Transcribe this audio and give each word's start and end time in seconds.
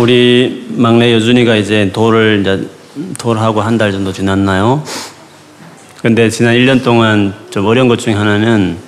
우리 0.00 0.66
막내 0.70 1.12
여준이가 1.12 1.56
이제 1.56 1.90
돌을 1.92 2.40
이제 2.40 2.68
돌하고 3.18 3.60
한 3.60 3.76
달 3.78 3.92
정도 3.92 4.12
지났나요? 4.12 4.82
근데 6.02 6.30
지난 6.30 6.54
1년 6.54 6.82
동안 6.82 7.34
좀 7.50 7.66
어려운 7.66 7.86
것 7.86 7.98
중에 7.98 8.14
하나는 8.14 8.78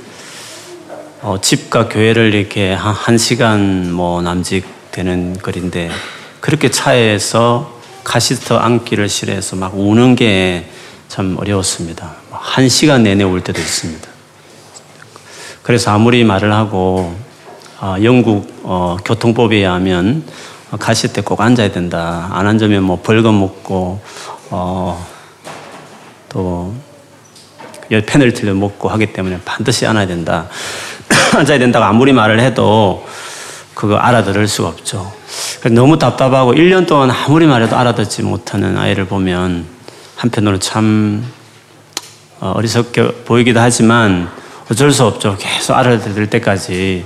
어, 1.20 1.36
집과 1.40 1.88
교회를 1.88 2.34
이렇게 2.34 2.72
한, 2.72 2.94
한 2.94 3.18
시간 3.18 3.92
뭐 3.92 4.22
남짓 4.22 4.64
되는 4.90 5.36
거리인데 5.38 5.90
그렇게 6.40 6.70
차에서 6.70 7.78
카시트 8.04 8.54
앉기를 8.54 9.08
싫어해서 9.08 9.56
막 9.56 9.78
우는 9.78 10.16
게 10.16 10.64
참 11.12 11.36
어려웠습니다. 11.38 12.10
한 12.30 12.70
시간 12.70 13.02
내내 13.02 13.22
울 13.22 13.44
때도 13.44 13.60
있습니다. 13.60 14.08
그래서 15.62 15.90
아무리 15.90 16.24
말을 16.24 16.50
하고 16.54 17.14
어, 17.82 17.96
영국 18.02 18.50
어, 18.62 18.96
교통법에 19.04 19.56
의하면 19.56 20.24
가실 20.78 21.12
때 21.12 21.20
꼭 21.22 21.40
앉아야 21.40 21.70
된다. 21.70 22.28
안 22.32 22.46
앉으면 22.46 22.82
뭐 22.82 23.00
벌금 23.02 23.38
먹고 23.40 24.00
어, 24.50 25.06
또 26.28 26.74
페널티를 27.88 28.54
먹고 28.54 28.88
하기 28.88 29.12
때문에 29.12 29.40
반드시 29.44 29.86
앉아야 29.86 30.06
된다. 30.06 30.48
앉아야 31.36 31.58
된다고 31.58 31.84
아무리 31.84 32.12
말을 32.12 32.40
해도 32.40 33.06
그거 33.74 33.96
알아들을 33.96 34.48
수가 34.48 34.68
없죠. 34.68 35.12
너무 35.70 35.98
답답하고 35.98 36.54
1년 36.54 36.86
동안 36.86 37.10
아무리 37.10 37.46
말해도 37.46 37.76
알아듣지 37.76 38.22
못하는 38.22 38.76
아이를 38.76 39.06
보면 39.06 39.66
한편으로 40.16 40.58
참 40.58 41.24
어, 42.40 42.52
어리석게 42.56 43.24
보이기도 43.24 43.60
하지만 43.60 44.30
어쩔 44.70 44.90
수 44.90 45.04
없죠. 45.04 45.36
계속 45.38 45.74
알아들을 45.74 46.28
때까지 46.30 47.04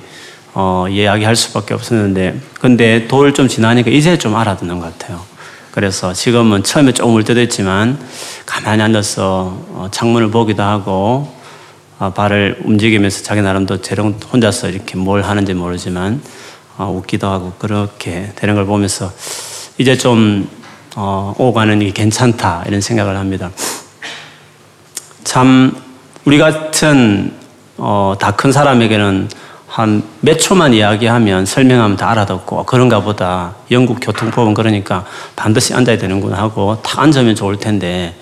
어, 0.58 0.86
이야기할 0.88 1.36
수밖에 1.36 1.74
없었는데, 1.74 2.40
근데 2.60 3.06
돌 3.08 3.34
좀 3.34 3.46
지나니까 3.46 3.90
이제 3.90 4.16
좀 4.16 4.34
알아듣는 4.34 4.80
것 4.80 4.98
같아요. 4.98 5.20
그래서 5.70 6.14
지금은 6.14 6.62
처음에 6.62 6.92
조금 6.92 7.14
울 7.14 7.24
때도 7.24 7.42
있지만 7.42 7.98
가만히 8.46 8.82
앉아서 8.82 9.62
어, 9.74 9.88
창문을 9.90 10.30
보기도 10.30 10.62
하고 10.62 11.30
어, 11.98 12.10
발을 12.14 12.62
움직이면서 12.64 13.22
자기 13.22 13.42
나름도 13.42 13.82
재롱 13.82 14.18
혼자서 14.32 14.70
이렇게 14.70 14.96
뭘 14.96 15.20
하는지 15.20 15.52
모르지만 15.52 16.22
어, 16.78 16.90
웃기도 16.90 17.28
하고 17.28 17.52
그렇게 17.58 18.32
되는 18.36 18.54
걸 18.54 18.64
보면서 18.64 19.12
이제 19.76 19.98
좀 19.98 20.48
어, 20.94 21.34
오가는 21.36 21.78
게 21.80 21.90
괜찮다 21.90 22.64
이런 22.66 22.80
생각을 22.80 23.18
합니다. 23.18 23.50
참 25.22 25.76
우리 26.24 26.38
같은 26.38 27.34
어, 27.76 28.14
다큰 28.18 28.52
사람에게는 28.52 29.28
한 29.76 30.02
몇 30.22 30.38
초만 30.38 30.72
이야기하면 30.72 31.44
설명하면 31.44 31.98
다 31.98 32.10
알아듣고 32.10 32.64
그런가 32.64 33.00
보다. 33.02 33.54
영국 33.70 33.98
교통법은 34.00 34.54
그러니까 34.54 35.04
반드시 35.36 35.74
앉아야 35.74 35.98
되는구나 35.98 36.38
하고 36.38 36.78
탁 36.82 36.98
앉으면 37.00 37.34
좋을 37.34 37.58
텐데 37.58 38.14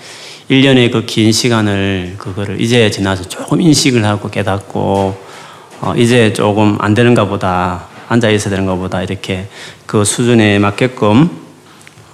1년의 0.50 0.90
그 0.90 1.06
긴 1.06 1.30
시간을 1.30 2.16
그거를 2.18 2.60
이제 2.60 2.90
지나서 2.90 3.22
조금 3.28 3.60
인식을 3.60 4.04
하고 4.04 4.28
깨닫고 4.30 5.16
어, 5.80 5.94
이제 5.96 6.32
조금 6.32 6.76
안 6.80 6.92
되는가 6.92 7.26
보다 7.26 7.86
앉아 8.08 8.30
있어야 8.30 8.50
되는가 8.50 8.74
보다 8.74 9.02
이렇게 9.02 9.46
그 9.86 10.04
수준에 10.04 10.58
맞게끔 10.58 11.30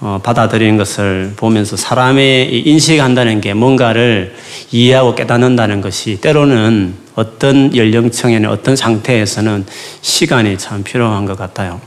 어, 0.01 0.19
받아들이는 0.21 0.77
것을 0.77 1.33
보면서 1.35 1.75
사람의 1.75 2.67
인식한다는 2.67 3.41
게 3.41 3.55
뭔가를 3.55 4.35
이해하고 4.71 5.15
깨닫는다는 5.15 5.81
것이 5.81 6.21
때로는 6.21 7.00
어떤 7.15 7.75
연령층에는 7.75 8.49
어떤 8.49 8.75
상태에서는 8.75 9.65
시간이 10.01 10.57
참 10.57 10.83
필요한 10.83 11.25
것 11.25 11.37
같아요. 11.37 11.81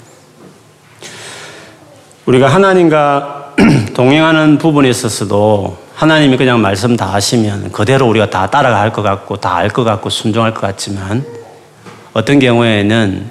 우리가 2.27 2.49
하나님과 2.49 3.55
동행하는 3.95 4.59
부분에 4.59 4.89
있어서도 4.91 5.79
하나님이 5.95 6.37
그냥 6.37 6.61
말씀 6.61 6.97
다 6.97 7.13
하시면 7.13 7.71
그대로 7.73 8.09
우리가 8.09 8.29
다 8.31 8.51
따라갈 8.51 8.93
것 8.93 9.03
같고 9.03 9.37
다 9.37 9.57
알 9.57 9.69
것 9.69 9.85
같고 9.85 10.11
순종할 10.11 10.53
것 10.53 10.61
같지만 10.61 11.25
어떤 12.13 12.39
경우에는 12.39 13.31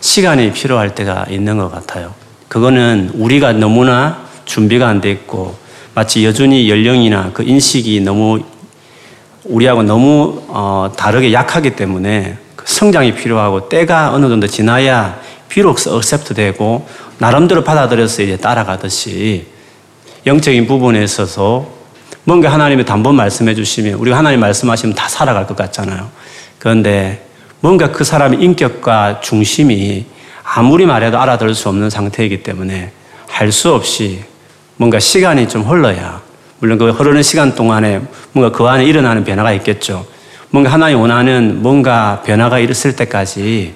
시간이 0.00 0.52
필요할 0.52 0.94
때가 0.94 1.26
있는 1.28 1.58
것 1.58 1.70
같아요. 1.70 2.14
그거는 2.48 3.10
우리가 3.14 3.52
너무나 3.52 4.24
준비가 4.44 4.88
안 4.88 5.00
돼 5.00 5.10
있고 5.10 5.56
마치 5.94 6.24
여전히 6.24 6.70
연령이나 6.70 7.30
그 7.32 7.42
인식이 7.42 8.00
너무 8.02 8.40
우리하고 9.48 9.82
너무 9.82 10.42
어, 10.48 10.92
다르게 10.96 11.32
약하기 11.32 11.76
때문에 11.76 12.36
그 12.56 12.64
성장이 12.66 13.14
필요하고 13.14 13.68
때가 13.68 14.12
어느 14.12 14.28
정도 14.28 14.46
지나야 14.46 15.20
비로소 15.48 15.94
accept 15.96 16.34
되고 16.34 16.86
나름대로 17.18 17.62
받아들여서 17.64 18.22
이제 18.22 18.36
따라가듯이 18.36 19.46
영적인 20.26 20.66
부분에 20.66 21.02
있어서 21.04 21.66
뭔가 22.24 22.52
하나님이 22.52 22.84
단번 22.84 23.14
말씀해 23.14 23.54
주시면 23.54 23.94
우리가 23.94 24.18
하나님 24.18 24.40
말씀하시면 24.40 24.96
다 24.96 25.08
살아갈 25.08 25.46
것 25.46 25.56
같잖아요. 25.56 26.08
그런데 26.58 27.24
뭔가 27.60 27.92
그 27.92 28.02
사람의 28.02 28.42
인격과 28.42 29.20
중심이 29.20 30.06
아무리 30.42 30.86
말해도 30.86 31.18
알아들을 31.18 31.54
수 31.54 31.68
없는 31.68 31.90
상태이기 31.90 32.42
때문에 32.42 32.92
할 33.28 33.52
수 33.52 33.72
없이 33.72 34.24
뭔가 34.76 34.98
시간이 34.98 35.48
좀 35.48 35.62
흘러야 35.62 36.20
물론 36.58 36.78
그 36.78 36.90
흐르는 36.90 37.22
시간 37.22 37.54
동안에 37.54 38.02
뭔가 38.32 38.56
그 38.56 38.64
안에 38.64 38.84
일어나는 38.84 39.24
변화가 39.24 39.52
있겠죠. 39.54 40.06
뭔가 40.50 40.72
하나님 40.72 41.00
원하는 41.00 41.62
뭔가 41.62 42.22
변화가 42.24 42.58
있을 42.60 42.96
때까지 42.96 43.74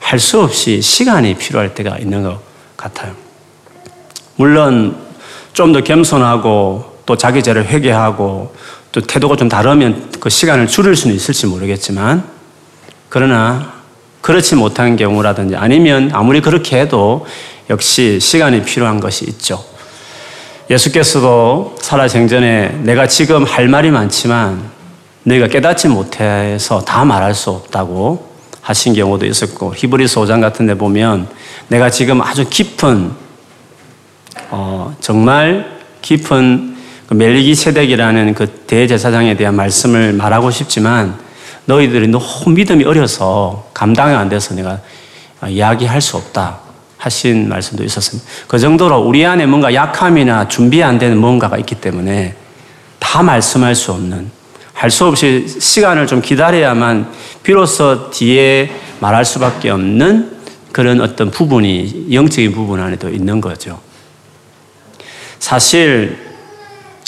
할 0.00 0.18
수 0.18 0.40
없이 0.40 0.82
시간이 0.82 1.34
필요할 1.36 1.74
때가 1.74 1.96
있는 1.98 2.22
것 2.22 2.40
같아요. 2.76 3.14
물론 4.36 4.96
좀 5.52 5.72
더 5.72 5.80
겸손하고 5.82 6.98
또 7.06 7.16
자기 7.16 7.42
죄를 7.42 7.66
회개하고 7.66 8.54
또 8.90 9.00
태도가 9.00 9.36
좀 9.36 9.48
다르면 9.48 10.10
그 10.20 10.28
시간을 10.28 10.66
줄일 10.66 10.96
수는 10.96 11.14
있을지 11.14 11.46
모르겠지만 11.46 12.24
그러나 13.08 13.72
그렇지 14.22 14.54
못한 14.56 14.96
경우라든지 14.96 15.56
아니면 15.56 16.10
아무리 16.12 16.40
그렇게 16.40 16.80
해도 16.80 17.26
역시 17.70 18.18
시간이 18.20 18.62
필요한 18.64 19.00
것이 19.00 19.24
있죠. 19.26 19.64
예수께서도 20.72 21.76
살아생전에 21.80 22.80
내가 22.82 23.06
지금 23.06 23.44
할 23.44 23.68
말이 23.68 23.90
많지만 23.90 24.70
너희가 25.24 25.48
깨닫지 25.48 25.88
못해서 25.88 26.82
다 26.82 27.04
말할 27.04 27.34
수 27.34 27.50
없다고 27.50 28.32
하신 28.62 28.94
경우도 28.94 29.26
있었고 29.26 29.74
히브리서 29.76 30.22
5장 30.22 30.40
같은 30.40 30.66
데 30.66 30.74
보면 30.74 31.28
내가 31.68 31.90
지금 31.90 32.22
아주 32.22 32.48
깊은 32.48 33.10
어, 34.50 34.96
정말 35.00 35.78
깊은 36.00 36.76
그 37.06 37.14
멜기세덱이라는 37.14 38.34
그 38.34 38.46
대제사장에 38.66 39.36
대한 39.36 39.54
말씀을 39.54 40.14
말하고 40.14 40.50
싶지만 40.50 41.18
너희들이 41.66 42.08
너무 42.08 42.24
믿음이 42.46 42.84
어려서 42.84 43.68
감당이 43.74 44.14
안 44.14 44.28
돼서 44.30 44.54
내가 44.54 44.80
이야기할 45.46 46.00
수 46.00 46.16
없다. 46.16 46.71
하신 47.02 47.48
말씀도 47.48 47.82
있었습니다. 47.82 48.28
그 48.46 48.60
정도로 48.60 49.00
우리 49.00 49.26
안에 49.26 49.46
뭔가 49.46 49.74
약함이나 49.74 50.46
준비 50.46 50.84
안 50.84 50.98
되는 50.98 51.18
뭔가가 51.18 51.58
있기 51.58 51.74
때문에 51.74 52.36
다 53.00 53.24
말씀할 53.24 53.74
수 53.74 53.90
없는, 53.90 54.30
할 54.72 54.88
수 54.90 55.06
없이 55.06 55.46
시간을 55.48 56.06
좀 56.06 56.22
기다려야만 56.22 57.10
비로소 57.42 58.10
뒤에 58.10 58.70
말할 59.00 59.24
수밖에 59.24 59.70
없는 59.70 60.30
그런 60.70 61.00
어떤 61.00 61.30
부분이 61.32 62.06
영적인 62.12 62.52
부분 62.52 62.80
안에도 62.80 63.08
있는 63.08 63.40
거죠. 63.40 63.80
사실 65.40 66.16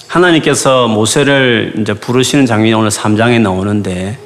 하나님께서 0.09 0.89
모세를 0.89 1.75
이제 1.79 1.95
부르시는 1.95 2.47
장면이 2.47 2.75
오늘 2.75 2.91
3장에 2.91 3.41
나오는데 3.41 4.19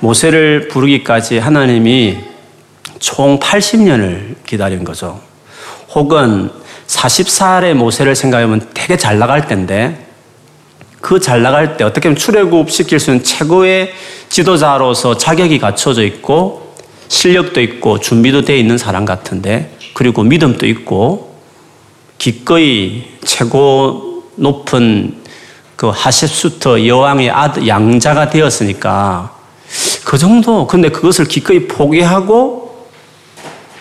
모세를 0.00 0.68
부르기까지 0.68 1.38
하나님이 1.38 2.35
총 2.98 3.38
80년을 3.38 4.36
기다린 4.46 4.84
거죠. 4.84 5.20
혹은 5.94 6.50
40살의 6.86 7.74
모세를 7.74 8.14
생각하면 8.14 8.68
되게 8.74 8.96
잘 8.96 9.18
나갈 9.18 9.46
때인데 9.48 10.06
그 11.00 11.20
잘 11.20 11.42
나갈 11.42 11.76
때 11.76 11.84
어떻게 11.84 12.08
보면 12.08 12.16
출애굽 12.16 12.70
시킬 12.70 12.98
수 12.98 13.10
있는 13.10 13.24
최고의 13.24 13.92
지도자로서 14.28 15.16
자격이 15.16 15.58
갖춰져 15.58 16.02
있고 16.02 16.74
실력도 17.08 17.60
있고 17.60 18.00
준비도 18.00 18.42
되어 18.42 18.56
있는 18.56 18.76
사람 18.76 19.04
같은데 19.04 19.76
그리고 19.94 20.24
믿음도 20.24 20.66
있고 20.66 21.36
기꺼이 22.18 23.04
최고 23.24 24.24
높은 24.34 25.22
그 25.76 25.88
하십수터 25.88 26.86
여왕의 26.86 27.30
아들 27.30 27.68
양자가 27.68 28.30
되었으니까 28.30 29.32
그 30.04 30.18
정도 30.18 30.66
근데 30.66 30.88
그것을 30.88 31.26
기꺼이 31.26 31.68
포기하고 31.68 32.65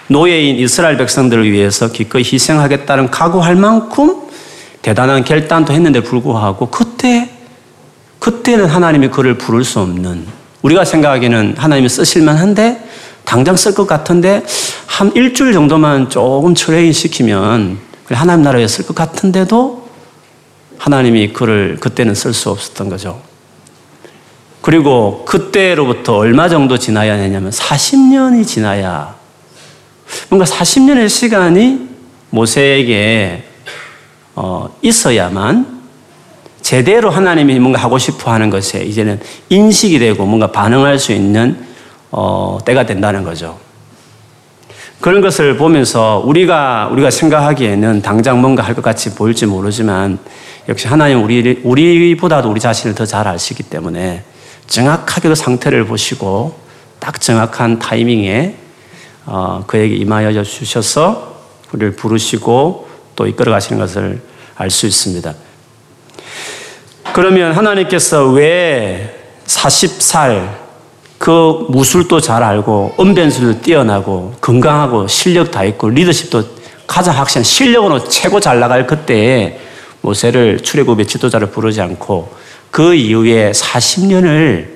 노예인 0.07 0.57
이스라엘 0.57 0.97
백성들을 0.97 1.51
위해서 1.51 1.91
기꺼이 1.91 2.23
희생하겠다는 2.23 3.11
각오할 3.11 3.55
만큼 3.55 4.21
대단한 4.81 5.23
결단도 5.23 5.73
했는데 5.73 6.01
불구하고 6.01 6.69
그때 6.69 7.29
그때는 8.19 8.67
하나님이 8.67 9.09
그를 9.09 9.37
부를 9.37 9.63
수 9.63 9.79
없는 9.79 10.25
우리가 10.61 10.85
생각하기에는 10.85 11.55
하나님이 11.57 11.89
쓰실만 11.89 12.37
한데 12.37 12.83
당장 13.23 13.55
쓸 13.55 13.73
것 13.73 13.87
같은데 13.87 14.43
한 14.85 15.11
일주일 15.15 15.53
정도만 15.53 16.09
조금 16.09 16.53
train 16.53 16.93
시키면 16.93 17.79
하나님 18.09 18.43
나라에 18.43 18.67
쓸 18.67 18.85
것 18.85 18.95
같은데도 18.95 19.87
하나님이 20.77 21.33
그를 21.33 21.77
그때는 21.79 22.13
쓸 22.13 22.33
수 22.33 22.51
없었던 22.51 22.89
거죠. 22.89 23.21
그리고 24.61 25.25
그때로부터 25.25 26.17
얼마 26.17 26.49
정도 26.49 26.77
지나야 26.77 27.17
되냐면 27.17 27.51
40년이 27.51 28.45
지나야 28.45 29.15
뭔가 30.29 30.45
40년의 30.45 31.09
시간이 31.09 31.89
모세에게 32.29 33.43
어, 34.35 34.69
있어야만 34.81 35.75
제대로 36.61 37.09
하나님이 37.09 37.59
뭔가 37.59 37.79
하고 37.79 37.97
싶어 37.97 38.31
하는 38.31 38.49
것에 38.49 38.83
이제는 38.83 39.19
인식이 39.49 39.99
되고 39.99 40.25
뭔가 40.25 40.51
반응할 40.51 40.97
수 40.99 41.11
있는 41.11 41.57
어, 42.11 42.57
때가 42.65 42.85
된다는 42.85 43.23
거죠. 43.23 43.59
그런 44.99 45.21
것을 45.21 45.57
보면서 45.57 46.23
우리가 46.25 46.89
우리가 46.91 47.11
생각하기에는 47.11 48.01
당장 48.01 48.41
뭔가 48.41 48.63
할 48.63 48.73
것 48.73 48.81
같이 48.81 49.13
보일지 49.13 49.45
모르지만 49.45 50.17
역시 50.67 50.87
하나님 50.87 51.23
우리 51.23 51.61
우리보다도 51.63 52.49
우리 52.49 52.59
자신을 52.59 52.95
더 52.95 53.05
잘 53.05 53.27
아시기 53.27 53.61
때문에 53.63 54.23
정확하게 54.67 55.29
그 55.29 55.35
상태를 55.35 55.85
보시고 55.85 56.57
딱 56.99 57.21
정확한 57.21 57.77
타이밍에 57.77 58.55
어, 58.55 58.64
그에게 59.67 59.95
임하여 59.95 60.43
주셔서 60.43 61.35
우리를 61.71 61.95
부르시고 61.95 62.87
또 63.15 63.27
이끌어 63.27 63.51
가시는 63.51 63.79
것을 63.79 64.21
알 64.55 64.69
수 64.69 64.85
있습니다. 64.85 65.33
그러면 67.13 67.53
하나님께서 67.53 68.27
왜 68.29 69.15
40살 69.45 70.65
그 71.17 71.65
무술도 71.69 72.19
잘 72.19 72.43
알고 72.43 72.93
언변술도 72.97 73.61
뛰어나고 73.61 74.35
건강하고 74.41 75.07
실력 75.07 75.51
다 75.51 75.63
있고 75.63 75.89
리더십도 75.89 76.43
가장 76.87 77.17
확실한 77.17 77.43
실력으로 77.43 78.03
최고 78.07 78.39
잘 78.39 78.59
나갈 78.59 78.85
그때에 78.85 79.59
모세를 80.01 80.59
출애굽의 80.59 81.07
지도자를 81.07 81.49
부르지 81.49 81.81
않고 81.81 82.33
그 82.69 82.93
이후에 82.93 83.51
40년을 83.51 84.67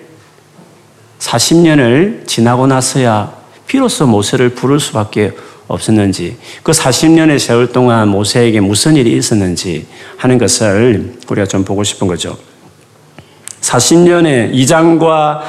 40년을 1.20 2.26
지나고 2.26 2.68
나서야 2.68 3.39
비로소 3.70 4.08
모세를 4.08 4.50
부를 4.50 4.80
수밖에 4.80 5.32
없었는지 5.68 6.38
그 6.64 6.72
40년의 6.72 7.38
세월 7.38 7.72
동안 7.72 8.10
모세에게 8.10 8.60
무슨 8.60 8.96
일이 8.96 9.16
있었는지 9.16 9.86
하는 10.18 10.40
것을 10.40 11.14
우리가 11.30 11.46
좀 11.46 11.64
보고 11.64 11.84
싶은 11.84 12.08
거죠. 12.08 12.36
40년의 13.62 14.54
2장과 14.56 15.42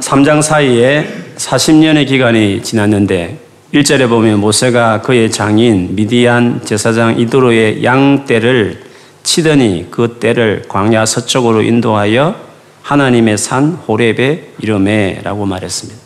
3장 0.00 0.40
사이에 0.40 1.06
40년의 1.36 2.08
기간이 2.08 2.62
지났는데 2.62 3.38
1절에 3.74 4.08
보면 4.08 4.40
모세가 4.40 5.02
그의 5.02 5.30
장인 5.30 5.94
미디안 5.94 6.62
제사장 6.64 7.18
이드로의 7.18 7.84
양떼를 7.84 8.84
치더니 9.22 9.88
그 9.90 10.16
떼를 10.18 10.64
광야 10.66 11.04
서쪽으로 11.04 11.60
인도하여 11.60 12.34
하나님의 12.80 13.36
산 13.36 13.72
호렙에 13.86 14.52
이름에라고 14.60 15.44
말했습니다. 15.44 16.01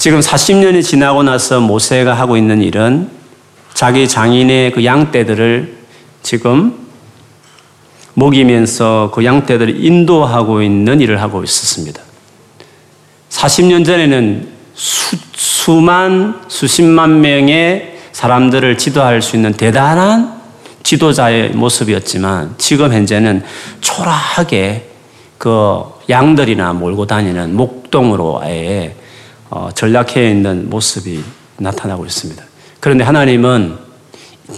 지금 0.00 0.20
40년이 0.20 0.82
지나고 0.82 1.22
나서 1.22 1.60
모세가 1.60 2.14
하고 2.14 2.38
있는 2.38 2.62
일은 2.62 3.10
자기 3.74 4.08
장인의 4.08 4.72
그 4.72 4.82
양떼들을 4.82 5.76
지금 6.22 6.88
먹이면서 8.14 9.10
그 9.14 9.26
양떼들을 9.26 9.84
인도하고 9.84 10.62
있는 10.62 11.02
일을 11.02 11.20
하고 11.20 11.44
있었습니다. 11.44 12.00
40년 13.28 13.84
전에는 13.84 14.48
수, 14.74 15.18
수만, 15.34 16.40
수십만 16.48 17.20
명의 17.20 17.98
사람들을 18.12 18.78
지도할 18.78 19.20
수 19.20 19.36
있는 19.36 19.52
대단한 19.52 20.40
지도자의 20.82 21.50
모습이었지만 21.50 22.54
지금 22.56 22.90
현재는 22.94 23.42
초라하게 23.82 24.88
그 25.36 25.82
양들이나 26.08 26.72
몰고 26.72 27.06
다니는 27.06 27.54
목동으로 27.54 28.40
아예 28.42 28.94
어, 28.96 28.99
전락해 29.74 30.30
있는 30.30 30.70
모습이 30.70 31.22
나타나고 31.58 32.06
있습니다. 32.06 32.42
그런데 32.80 33.04
하나님은 33.04 33.78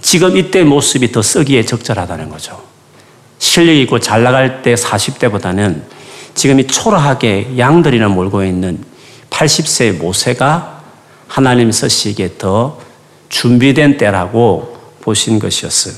지금 0.01 0.37
이때 0.37 0.63
모습이 0.63 1.11
더 1.11 1.21
쓰기에 1.21 1.63
적절하다는 1.65 2.29
거죠. 2.29 2.61
실력 3.39 3.73
있고 3.73 3.99
잘 3.99 4.23
나갈 4.23 4.61
때 4.61 4.73
40대보다는 4.75 5.81
지금 6.33 6.59
이 6.59 6.65
초라하게 6.65 7.57
양들이나 7.57 8.07
몰고 8.07 8.43
있는 8.43 8.83
80세 9.29 9.97
모세가 9.97 10.81
하나님 11.27 11.71
쓰시기에 11.71 12.37
더 12.37 12.79
준비된 13.29 13.97
때라고 13.97 14.77
보신 15.01 15.39
것이었어요. 15.39 15.93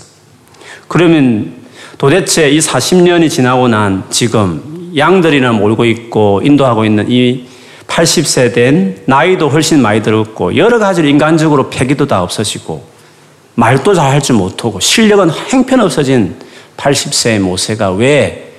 그러면 0.88 1.66
도대체 1.98 2.50
이 2.50 2.60
40년이 2.60 3.30
지나고 3.30 3.68
난 3.68 4.04
지금 4.10 4.92
양들이나 4.96 5.52
몰고 5.52 5.86
있고 5.86 6.42
인도하고 6.44 6.86
있는 6.86 7.10
이 7.10 7.46
80세 7.96 8.54
된 8.54 9.02
나이도 9.06 9.48
훨씬 9.48 9.82
많이 9.82 10.02
들었고 10.04 10.58
여러 10.58 10.80
가지로 10.80 11.08
인간적으로 11.08 11.70
패기도 11.70 12.08
다 12.08 12.22
없어지고 12.24 12.84
말도 13.56 13.94
잘 13.94 14.12
할 14.12 14.22
줄 14.22 14.36
못하고 14.36 14.82
실력은 14.82 15.30
행편없어진 15.30 16.36
80세의 16.76 17.40
모세가 17.40 17.92
왜 17.92 18.52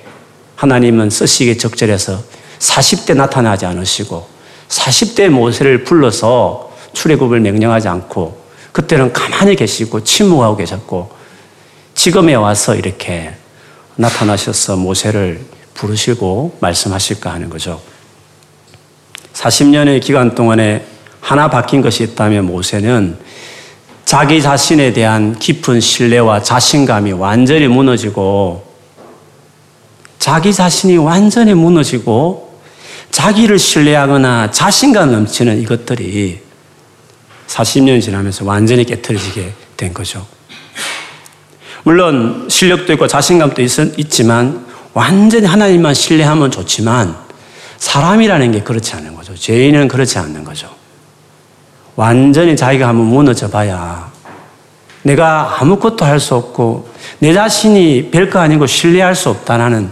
하나님은 0.55 1.11
쓰시기에 1.11 1.57
적절해서 1.57 2.19
40대 2.57 3.15
나타나지 3.15 3.67
않으시고 3.67 4.27
40대 4.69 5.29
모세를 5.29 5.83
불러서 5.83 6.75
출애굽을 6.93 7.39
명령하지 7.41 7.87
않고 7.89 8.41
그때는 8.71 9.13
가만히 9.13 9.55
계시고 9.55 10.03
침묵하고 10.03 10.57
계셨고 10.57 11.11
지금에 11.93 12.33
와서 12.33 12.75
이렇게 12.75 13.33
나타나셔서 13.97 14.77
모세를 14.77 15.41
부르시고 15.75 16.57
말씀하실까 16.59 17.31
하는 17.31 17.49
거죠. 17.51 17.79
40년의 19.37 20.01
기간 20.01 20.33
동안에 20.33 20.83
하나 21.21 21.49
바뀐 21.49 21.81
것이 21.81 22.03
있다면 22.03 22.45
모세는 22.45 23.17
자기 24.03 24.41
자신에 24.41 24.93
대한 24.93 25.37
깊은 25.37 25.79
신뢰와 25.79 26.41
자신감이 26.41 27.11
완전히 27.11 27.67
무너지고 27.67 28.65
자기 30.17 30.53
자신이 30.53 30.97
완전히 30.97 31.53
무너지고 31.53 32.59
자기를 33.11 33.59
신뢰하거나 33.59 34.51
자신감 34.51 35.11
넘치는 35.11 35.61
이것들이 35.61 36.39
40년 37.47 38.01
지나면서 38.01 38.43
완전히 38.43 38.83
깨뜨려지게 38.85 39.53
된 39.77 39.93
거죠. 39.93 40.25
물론 41.83 42.47
실력도 42.49 42.91
있고 42.93 43.07
자신감도 43.07 43.61
있, 43.61 44.09
지만 44.09 44.65
완전히 44.93 45.45
하나님만 45.45 45.93
신뢰하면 45.93 46.51
좋지만 46.51 47.26
사람이라는 47.77 48.51
게 48.51 48.61
그렇지 48.61 48.95
않은 48.95 49.15
거죠. 49.15 49.35
죄인은 49.35 49.87
그렇지 49.87 50.19
않는 50.19 50.43
거죠. 50.43 50.69
완전히 51.95 52.55
자기가 52.55 52.87
한번 52.87 53.07
무너져 53.07 53.49
봐야 53.49 54.11
내가 55.03 55.61
아무것도 55.61 56.05
할 56.05 56.19
수 56.19 56.35
없고 56.35 56.89
내 57.19 57.33
자신이 57.33 58.09
별거 58.11 58.39
아니고 58.39 58.67
신뢰할 58.67 59.15
수 59.15 59.29
없다는 59.29 59.89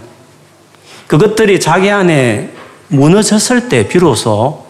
그것들이 1.06 1.58
자기 1.60 1.90
안에 1.90 2.52
무너졌을 2.88 3.68
때 3.68 3.88
비로소 3.88 4.66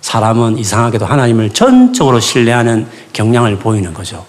사람은 0.00 0.58
이상하게도 0.58 1.04
하나님을 1.04 1.50
전적으로 1.50 2.20
신뢰하는 2.20 2.86
경향을 3.12 3.58
보이는 3.58 3.92
거죠. 3.92 4.24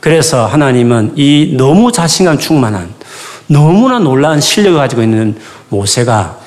그래서 0.00 0.46
하나님은 0.46 1.14
이 1.16 1.54
너무 1.56 1.92
자신감 1.92 2.38
충만한 2.38 2.92
너무나 3.46 3.98
놀라운 3.98 4.40
실력을 4.40 4.78
가지고 4.78 5.02
있는 5.02 5.36
모세가 5.68 6.38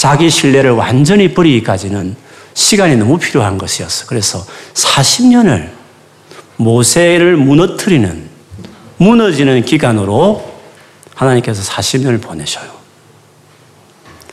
자기 0.00 0.30
신뢰를 0.30 0.70
완전히 0.70 1.34
버리기까지는 1.34 2.16
시간이 2.54 2.96
너무 2.96 3.18
필요한 3.18 3.58
것이었어. 3.58 4.06
그래서 4.06 4.46
40년을 4.72 5.68
모세를 6.56 7.36
무너뜨리는 7.36 8.30
무너지는 8.96 9.62
기간으로 9.62 10.50
하나님께서 11.14 11.62
40년을 11.70 12.22
보내셔요. 12.22 12.70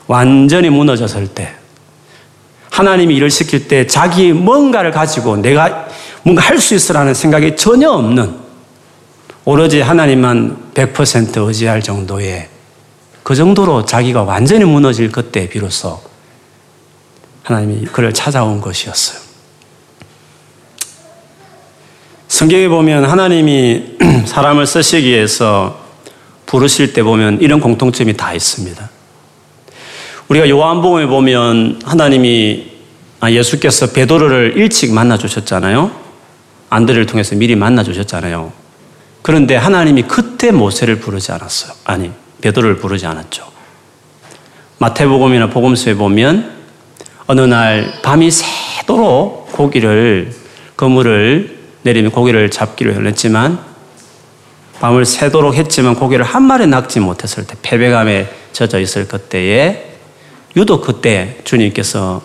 완전히 0.07 0.69
무너졌을 0.69 1.27
때 1.27 1.53
하나님이 2.69 3.17
일을 3.17 3.29
시킬 3.29 3.67
때 3.67 3.85
자기 3.87 4.31
뭔가를 4.31 4.91
가지고 4.91 5.35
내가 5.35 5.89
뭔가 6.23 6.43
할 6.43 6.61
수 6.61 6.75
있으라는 6.75 7.13
생각이 7.13 7.57
전혀 7.57 7.91
없는 7.91 8.37
오로지 9.43 9.81
하나님만 9.81 10.71
100% 10.73 11.45
의지할 11.45 11.81
정도의 11.81 12.47
그 13.27 13.35
정도로 13.35 13.83
자기가 13.83 14.23
완전히 14.23 14.63
무너질 14.63 15.11
그때 15.11 15.49
비로소 15.49 16.01
하나님이 17.43 17.87
그를 17.87 18.13
찾아온 18.13 18.61
것이었어요. 18.61 19.19
성경에 22.29 22.69
보면 22.69 23.03
하나님이 23.03 23.97
사람을 24.25 24.65
쓰시기 24.65 25.09
위해서 25.09 25.77
부르실 26.45 26.93
때 26.93 27.03
보면 27.03 27.41
이런 27.41 27.59
공통점이 27.59 28.15
다 28.15 28.33
있습니다. 28.33 28.89
우리가 30.29 30.47
요한복음에 30.47 31.07
보면 31.07 31.81
하나님이 31.83 32.71
아, 33.19 33.29
예수께서 33.29 33.87
베드로를 33.87 34.53
일찍 34.55 34.93
만나 34.93 35.17
주셨잖아요. 35.17 35.91
안드레를 36.69 37.05
통해서 37.07 37.35
미리 37.35 37.57
만나 37.57 37.83
주셨잖아요. 37.83 38.53
그런데 39.21 39.57
하나님이 39.57 40.03
그때 40.03 40.51
모세를 40.51 41.01
부르지 41.01 41.33
않았어요. 41.33 41.73
아니, 41.83 42.13
베드로를 42.41 42.77
부르지 42.77 43.05
않았죠. 43.05 43.47
마태복음이나 44.79 45.49
복음서에 45.49 45.95
보면 45.95 46.55
어느 47.25 47.41
날 47.41 47.93
밤이 48.03 48.29
새도록 48.31 49.51
고기를 49.51 50.33
그물을 50.75 51.57
내리면 51.81 52.11
고기를 52.11 52.51
잡기로 52.51 53.05
했지만 53.05 53.59
밤을 54.79 55.05
새도록 55.05 55.55
했지만 55.55 55.95
고기를 55.95 56.23
한 56.23 56.43
마리 56.43 56.67
낚지 56.67 56.99
못했을 56.99 57.47
때 57.47 57.55
패배감에 57.61 58.29
젖어 58.53 58.79
있을 58.79 59.07
그때에 59.07 59.95
유독 60.55 60.81
그때 60.81 61.37
주님께서 61.43 62.21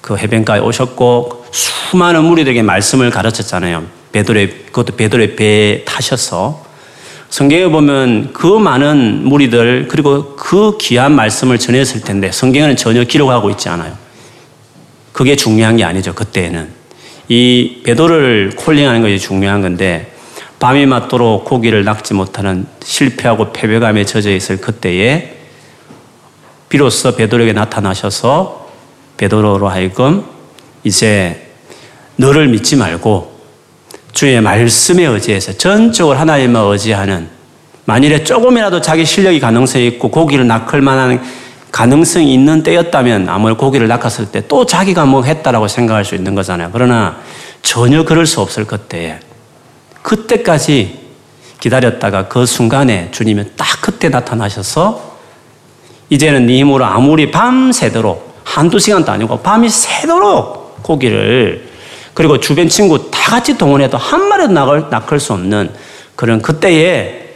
그 0.00 0.16
해변가에 0.16 0.58
오셨고 0.58 1.46
수많은 1.52 2.24
무리들에게 2.24 2.62
말씀을 2.62 3.10
가르쳤잖아요. 3.10 3.84
베드로의 4.10 4.66
그것도 4.66 4.96
베드로의 4.96 5.36
배에 5.36 5.84
타셔서 5.84 6.64
성경에 7.32 7.66
보면 7.68 8.34
그 8.34 8.46
많은 8.46 9.26
무리들 9.26 9.88
그리고 9.88 10.36
그 10.36 10.76
귀한 10.78 11.14
말씀을 11.14 11.58
전했을 11.58 12.02
텐데 12.02 12.30
성경에는 12.30 12.76
전혀 12.76 13.04
기록하고 13.04 13.48
있지 13.48 13.70
않아요. 13.70 13.96
그게 15.12 15.34
중요한 15.34 15.78
게 15.78 15.84
아니죠. 15.84 16.14
그때에는 16.14 16.68
이 17.28 17.80
베드로를 17.84 18.52
콜링하는 18.54 19.00
것이 19.00 19.18
중요한 19.18 19.62
건데 19.62 20.14
밤이 20.58 20.84
맞도록 20.84 21.46
고기를 21.46 21.84
낚지 21.84 22.12
못하는 22.12 22.66
실패하고 22.84 23.54
패배감에 23.54 24.04
젖어 24.04 24.30
있을 24.30 24.60
그때에 24.60 25.34
비로소 26.68 27.16
베드로에게 27.16 27.54
나타나셔서 27.54 28.68
베드로로 29.16 29.70
하여금 29.70 30.26
이제 30.84 31.48
너를 32.16 32.48
믿지 32.48 32.76
말고 32.76 33.31
주의 34.12 34.40
말씀에 34.40 35.04
의지해서 35.04 35.52
전적으로 35.52 36.18
하나님을 36.18 36.60
의지하는 36.72 37.28
만일에 37.84 38.22
조금이라도 38.22 38.80
자기 38.80 39.04
실력이 39.04 39.40
가능성이 39.40 39.86
있고 39.88 40.10
고기를 40.10 40.46
낚을 40.46 40.80
만한 40.82 41.22
가능성이 41.72 42.32
있는 42.34 42.62
때였다면 42.62 43.28
아무리 43.28 43.54
고기를 43.54 43.88
낚았을 43.88 44.26
때 44.26 44.42
또 44.46 44.66
자기가 44.66 45.06
뭐 45.06 45.22
했다라고 45.22 45.66
생각할 45.66 46.04
수 46.04 46.14
있는 46.14 46.34
거잖아요. 46.34 46.70
그러나 46.72 47.16
전혀 47.62 48.04
그럴 48.04 48.26
수 48.26 48.40
없을 48.40 48.66
그때에 48.66 49.18
그때까지 50.02 51.00
기다렸다가 51.60 52.28
그 52.28 52.44
순간에 52.44 53.08
주님이 53.12 53.44
딱 53.56 53.80
그때 53.80 54.08
나타나셔서 54.08 55.12
이제는 56.10 56.46
네 56.46 56.58
힘으로 56.58 56.84
아무리 56.84 57.30
밤새도록 57.30 58.40
한두 58.44 58.78
시간도 58.78 59.10
아니고 59.10 59.38
밤이 59.38 59.68
새도록 59.70 60.82
고기를 60.82 61.71
그리고 62.14 62.38
주변 62.38 62.68
친구 62.68 63.10
다 63.10 63.30
같이 63.30 63.56
동원해도 63.56 63.96
한 63.96 64.28
마리도 64.28 64.52
낚을, 64.52 64.86
낚을 64.90 65.18
수 65.18 65.32
없는 65.32 65.72
그런 66.14 66.42
그때에 66.42 67.34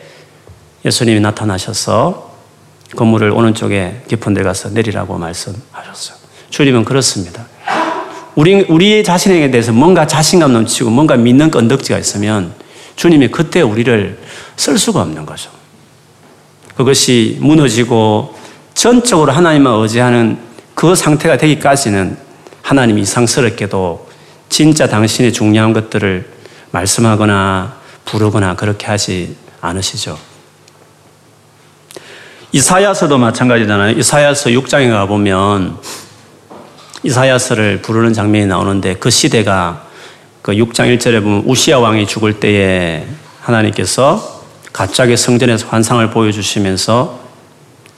예수님이 0.85 1.21
나타나셔서 1.21 2.35
건물을 2.95 3.31
오른쪽에 3.31 4.03
깊은 4.09 4.35
데 4.35 4.43
가서 4.43 4.69
내리라고 4.71 5.19
말씀하셨어요. 5.19 6.17
주님은 6.51 6.85
그렇습니다. 6.85 7.47
우리, 8.35 8.67
우리 8.69 9.03
자신에게 9.03 9.51
대해서 9.51 9.73
뭔가 9.73 10.07
자신감 10.07 10.53
넘치고 10.53 10.91
뭔가 10.91 11.17
믿는 11.17 11.51
건덕지가 11.51 11.99
있으면 11.99 12.53
주님이 12.95 13.29
그때 13.29 13.63
우리를 13.63 14.19
쓸 14.57 14.79
수가 14.79 15.03
없는 15.03 15.27
거죠. 15.27 15.51
그것이 16.77 17.39
무너지고 17.41 18.35
전적으로 18.75 19.33
하나님만 19.33 19.81
의지하는 19.81 20.39
그 20.75 20.95
상태가 20.95 21.39
되기까지는 21.39 22.19
하나님 22.61 22.99
이상스럽게도 22.99 24.06
진짜 24.49 24.89
당신의 24.89 25.33
중요한 25.33 25.73
것들을 25.73 26.29
말씀하거나 26.71 27.77
부르거나 28.05 28.55
그렇게 28.57 28.87
하지 28.87 29.37
않으시죠. 29.61 30.19
이사야서도 32.53 33.19
마찬가지잖아요. 33.19 33.99
이사야서 33.99 34.51
6장에 34.51 34.91
가보면 34.91 35.79
이사야서를 37.03 37.83
부르는 37.83 38.13
장면이 38.13 38.47
나오는데 38.47 38.95
그 38.95 39.11
시대가 39.11 39.87
그 40.43 40.53
6장 40.53 40.97
1절에 40.97 41.23
보면 41.23 41.43
우시아 41.45 41.79
왕이 41.79 42.07
죽을 42.07 42.41
때에 42.41 43.07
하나님께서 43.41 44.43
갑자기 44.73 45.17
성전에서 45.17 45.69
환상을 45.69 46.09
보여주시면서 46.11 47.21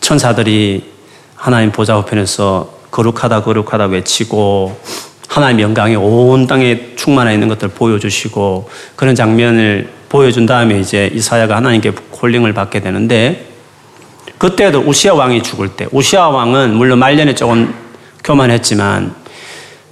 천사들이 0.00 0.93
하나님 1.35 1.71
보좌 1.71 1.99
우편에서 1.99 2.78
거룩하다 2.90 3.43
거룩하다 3.43 3.87
외치고 3.87 4.81
하나님 5.28 5.61
영광이 5.61 5.94
온 5.94 6.47
땅에 6.47 6.97
충만해 6.97 7.35
있는 7.35 7.49
것들 7.49 7.68
보여주시고 7.68 8.68
그런 8.97 9.14
장면을 9.14 9.90
보여준 10.08 10.47
다음에 10.47 10.80
이제 10.80 11.11
이사야가 11.12 11.56
하나님께 11.56 11.92
콜링을 12.11 12.54
받게 12.54 12.80
되는데 12.80 13.47
그때도 14.38 14.80
우시아 14.80 15.14
왕이 15.14 15.42
죽을 15.42 15.68
때 15.68 15.87
우시아 15.92 16.28
왕은 16.30 16.75
물론 16.75 16.99
말년에 16.99 17.35
조금 17.35 17.75
교만했지만 18.25 19.14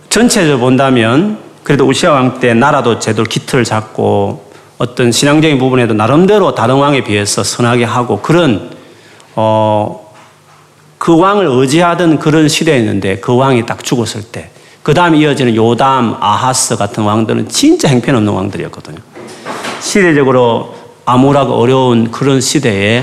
전체적으로 0.08 0.58
본다면 0.58 1.38
그래도 1.62 1.86
우시아 1.86 2.12
왕 2.12 2.40
때 2.40 2.54
나라도 2.54 2.98
제대로 2.98 3.24
기틀을 3.24 3.64
잡고 3.64 4.50
어떤 4.78 5.12
신앙적인 5.12 5.58
부분에도 5.58 5.92
나름대로 5.94 6.54
다른 6.54 6.76
왕에 6.76 7.04
비해서 7.04 7.42
선하게 7.44 7.84
하고 7.84 8.20
그런 8.22 8.70
어, 9.34 10.12
그 10.96 11.18
왕을 11.18 11.46
의지하던 11.46 12.18
그런 12.18 12.48
시대였는데 12.48 13.16
그 13.16 13.36
왕이 13.36 13.66
딱 13.66 13.84
죽었을 13.84 14.22
때 14.32 14.50
그 14.86 14.94
다음에 14.94 15.18
이어지는 15.18 15.56
요담, 15.56 16.16
아하스 16.20 16.76
같은 16.76 17.02
왕들은 17.02 17.48
진짜 17.48 17.88
행편없는 17.88 18.32
왕들이었거든요. 18.32 18.98
시대적으로 19.80 20.76
암울하고 21.04 21.54
어려운 21.54 22.12
그런 22.12 22.40
시대에 22.40 23.02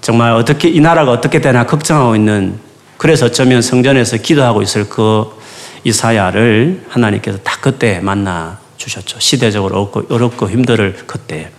정말 0.00 0.30
어떻게 0.34 0.68
이 0.68 0.78
나라가 0.78 1.10
어떻게 1.10 1.40
되나 1.40 1.66
걱정하고 1.66 2.14
있는 2.14 2.60
그래서 2.96 3.26
어쩌면 3.26 3.60
성전에서 3.60 4.18
기도하고 4.18 4.62
있을 4.62 4.88
그 4.88 5.24
이사야를 5.82 6.84
하나님께서 6.88 7.38
딱 7.42 7.60
그때 7.60 7.98
만나 7.98 8.58
주셨죠. 8.76 9.18
시대적으로 9.18 9.74
어렵고, 9.74 10.14
어렵고 10.14 10.48
힘들 10.48 10.96
그때. 11.08 11.50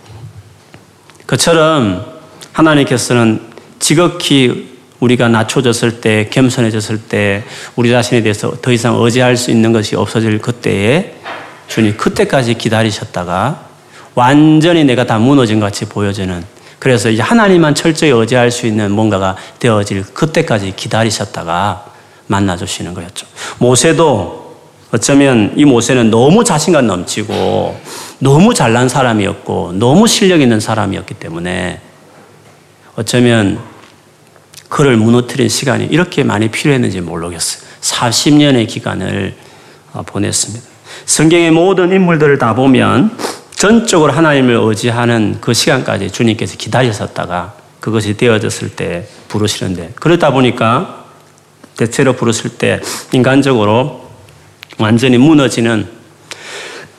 그처럼 1.26 2.06
하나님께서는 2.54 3.42
지극히 3.80 4.69
우리가 5.00 5.28
낮춰졌을 5.28 6.00
때, 6.00 6.28
겸손해졌을 6.30 7.02
때, 7.02 7.42
우리 7.74 7.90
자신에 7.90 8.22
대해서 8.22 8.52
더 8.62 8.70
이상 8.70 8.96
의지할 9.00 9.36
수 9.36 9.50
있는 9.50 9.72
것이 9.72 9.96
없어질 9.96 10.38
그때에 10.38 11.14
주님 11.68 11.96
그때까지 11.96 12.54
기다리셨다가 12.54 13.68
완전히 14.14 14.84
내가 14.84 15.06
다 15.06 15.18
무너진 15.18 15.60
것 15.60 15.66
같이 15.66 15.86
보여지는 15.86 16.44
그래서 16.78 17.10
이제 17.10 17.22
하나님만 17.22 17.74
철저히 17.74 18.10
의지할 18.10 18.50
수 18.50 18.66
있는 18.66 18.90
뭔가가 18.90 19.36
되어질 19.58 20.02
그때까지 20.14 20.74
기다리셨다가 20.74 21.84
만나주시는 22.26 22.94
거였죠. 22.94 23.26
모세도 23.58 24.56
어쩌면 24.90 25.52
이 25.56 25.64
모세는 25.64 26.10
너무 26.10 26.42
자신감 26.42 26.86
넘치고 26.86 27.80
너무 28.18 28.54
잘난 28.54 28.88
사람이었고 28.88 29.74
너무 29.74 30.08
실력 30.08 30.40
있는 30.40 30.58
사람이었기 30.58 31.14
때문에 31.14 31.80
어쩌면 32.96 33.69
그를 34.70 34.96
무너뜨린 34.96 35.48
시간이 35.48 35.86
이렇게 35.86 36.22
많이 36.22 36.48
필요했는지 36.48 37.02
모르겠어요. 37.02 37.68
40년의 37.82 38.68
기간을 38.68 39.34
어, 39.92 40.02
보냈습니다. 40.02 40.64
성경의 41.04 41.50
모든 41.50 41.92
인물들을 41.92 42.38
다 42.38 42.54
보면 42.54 43.18
전적으로 43.50 44.12
하나님을 44.12 44.54
의지하는 44.62 45.38
그 45.40 45.52
시간까지 45.52 46.12
주님께서 46.12 46.56
기다리셨다가 46.56 47.54
그것이 47.80 48.16
되어졌을 48.16 48.70
때 48.70 49.08
부르시는데 49.28 49.92
그러다 49.96 50.32
보니까 50.32 51.04
대체로 51.76 52.14
부르실 52.14 52.56
때 52.56 52.80
인간적으로 53.12 54.08
완전히 54.78 55.18
무너지는 55.18 55.88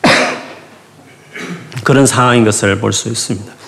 그런 1.84 2.06
상황인 2.06 2.44
것을 2.44 2.80
볼 2.80 2.92
수 2.92 3.08
있습니다. 3.08 3.61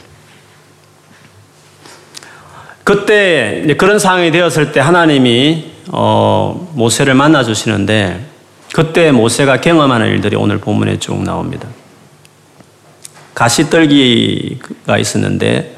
그때 2.83 3.65
그런 3.77 3.99
상황이 3.99 4.31
되었을 4.31 4.71
때 4.71 4.79
하나님이 4.79 5.71
어, 5.91 6.69
모세를 6.73 7.13
만나 7.13 7.43
주시는데 7.43 8.25
그때 8.73 9.11
모세가 9.11 9.61
경험하는 9.61 10.07
일들이 10.07 10.35
오늘 10.35 10.57
본문에 10.57 10.99
쭉 10.99 11.21
나옵니다. 11.23 11.67
가시떨기가 13.35 14.97
있었는데 14.97 15.77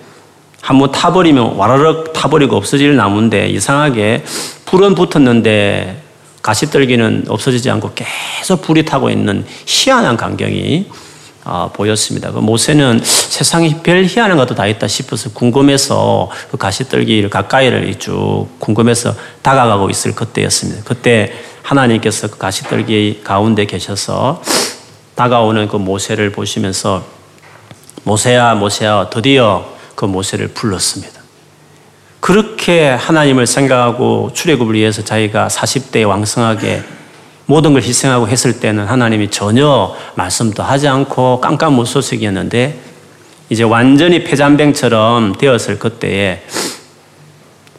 한번 0.62 0.92
타버리면 0.92 1.56
와르륵 1.56 2.14
타버리고 2.14 2.56
없어질 2.56 2.96
나무인데 2.96 3.48
이상하게 3.50 4.24
불은 4.66 4.96
붙었는데 4.96 6.02
가시떨기는 6.42 7.26
없어지지 7.28 7.70
않고 7.70 7.92
계속 7.96 8.62
불이 8.62 8.86
타고 8.86 9.10
있는 9.10 9.46
희한한 9.66 10.18
광경이 10.18 10.86
어, 11.46 11.70
보였습니다. 11.72 12.32
그 12.32 12.40
모세는 12.40 13.00
세상에 13.04 13.82
별 13.84 14.04
희한한 14.04 14.36
것도 14.36 14.56
다 14.56 14.66
있다 14.66 14.88
싶어서 14.88 15.30
궁금해서 15.30 16.32
그 16.50 16.58
가시떨기를 16.58 17.30
가까이를 17.30 17.94
쭉 18.00 18.48
궁금해서 18.58 19.14
다가가고 19.44 19.92
있을 19.92 20.16
그때였습니다. 20.16 20.84
그때 20.84 21.32
하나님께서 21.62 22.30
그 22.30 22.38
가시떨기 22.40 23.22
가운데 23.24 23.66
계셔서 23.66 24.42
다가오는 25.14 25.68
그 25.68 25.78
모세를 25.78 26.32
보시면서 26.32 27.06
모세야 28.04 28.56
모세야 28.56 29.10
드디어 29.12 29.66
그 29.94 30.06
모세를 30.06 30.48
불렀습니다. 30.50 31.22
그렇게 32.20 32.90
하나님을 32.90 33.46
생각하고 33.46 34.32
출애굽을 34.34 34.74
위해서 34.74 35.04
자기가 35.04 35.48
40대에 35.48 36.08
왕성하게 36.08 36.95
모든 37.46 37.74
걸 37.74 37.82
희생하고 37.84 38.28
했을 38.28 38.60
때는 38.60 38.86
하나님이 38.86 39.30
전혀 39.30 39.96
말씀도 40.16 40.64
하지 40.64 40.88
않고 40.88 41.42
깜깜무소식이었는데 41.42 42.80
이제 43.50 43.64
완전히 43.64 44.24
폐잔병처럼 44.24 45.36
되었을 45.38 45.78
그때에 45.78 46.44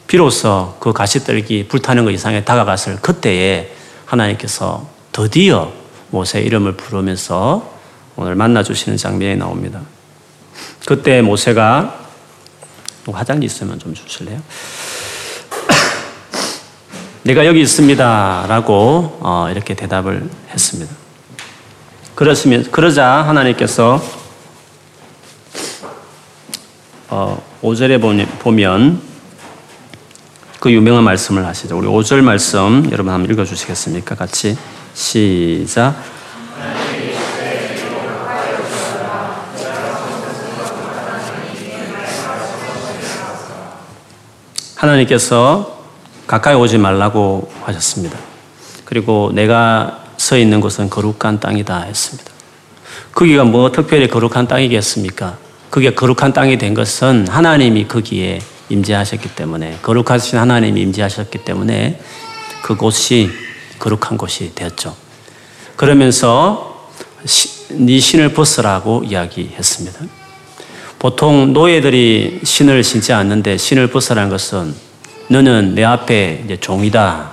비로소 0.07 0.75
그 0.79 0.93
가시떨기 0.93 1.67
불타는 1.67 2.05
것 2.05 2.11
이상에 2.11 2.45
다가갔을 2.45 2.97
그때에 3.01 3.73
하나님께서 4.05 4.87
드디어 5.11 5.71
모세 6.09 6.39
이름을 6.39 6.77
부르면서 6.77 7.69
오늘 8.15 8.35
만나주시는 8.35 8.97
장면이 8.97 9.35
나옵니다. 9.35 9.81
그때 10.85 11.21
모세가 11.21 12.07
화장지 13.07 13.45
있으면 13.45 13.77
좀 13.79 13.93
주실래요? 13.93 14.41
내가 17.27 17.45
여기 17.45 17.59
있습니다. 17.59 18.45
라고 18.47 19.17
어, 19.19 19.49
이렇게 19.51 19.73
대답을 19.73 20.29
했습니다. 20.49 20.95
그렇으면, 22.15 22.71
그러자 22.71 23.05
하나님께서 23.05 24.01
어, 27.09 27.43
5절에 27.61 27.99
보면 28.39 29.01
그 30.61 30.71
유명한 30.71 31.03
말씀을 31.03 31.45
하시죠. 31.45 31.77
우리 31.77 31.85
5절 31.85 32.21
말씀 32.21 32.87
여러분 32.93 33.11
한번 33.11 33.29
읽어 33.29 33.43
주시겠습니까? 33.43 34.15
같이 34.15 34.57
시작. 34.93 36.01
하나님께서 44.75 45.76
가까이 46.27 46.55
오지 46.55 46.77
말라고 46.77 47.49
하셨습니다. 47.63 48.17
그리고 48.85 49.31
내가 49.33 50.03
서 50.17 50.37
있는 50.37 50.59
곳은 50.59 50.89
거룩한 50.89 51.39
땅이다 51.39 51.83
했습니다. 51.83 52.31
거기가 53.13 53.45
뭐 53.45 53.71
특별히 53.71 54.07
거룩한 54.07 54.47
땅이겠습니까? 54.47 55.37
그게 55.69 55.93
거룩한 55.93 56.33
땅이 56.33 56.57
된 56.57 56.73
것은 56.73 57.27
하나님이 57.27 57.87
거기에 57.87 58.39
임재하셨기 58.69 59.35
때문에 59.35 59.79
거룩하신 59.81 60.37
하나님이 60.37 60.81
임재하셨기 60.81 61.39
때문에 61.39 61.99
그곳이 62.61 63.29
거룩한 63.79 64.17
곳이 64.17 64.53
되었죠. 64.53 64.95
그러면서 65.75 66.89
네 67.69 67.99
신을 67.99 68.33
벗으라고 68.33 69.03
이야기했습니다. 69.03 69.99
보통 70.99 71.53
노예들이 71.53 72.41
신을 72.43 72.83
신지 72.83 73.13
않는데 73.13 73.57
신을 73.57 73.87
벗으라는 73.87 74.29
것은 74.29 74.86
너는 75.29 75.75
내 75.75 75.83
앞에 75.83 76.43
이제 76.45 76.57
종이다. 76.57 77.31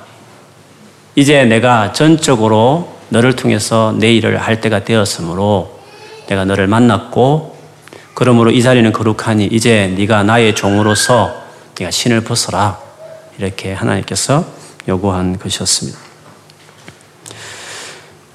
이제 1.15 1.45
내가 1.45 1.93
전적으로 1.93 2.93
너를 3.09 3.37
통해서 3.37 3.95
내 3.99 4.13
일을 4.13 4.39
할 4.39 4.61
때가 4.61 4.85
되었으므로 4.85 5.81
내가 6.27 6.45
너를 6.45 6.67
만났고 6.67 7.57
그러므로 8.15 8.51
이 8.51 8.63
자리는 8.63 8.93
거룩하니 8.93 9.47
이제 9.47 9.93
네가 9.97 10.25
나의 10.25 10.55
종으로서 10.55 11.45
네가 11.79 11.91
신을 11.91 12.23
벗어라. 12.23 12.79
이렇게 13.39 13.73
하나님께서 13.73 14.45
요구한 14.89 15.39
것이었습니다. 15.39 15.99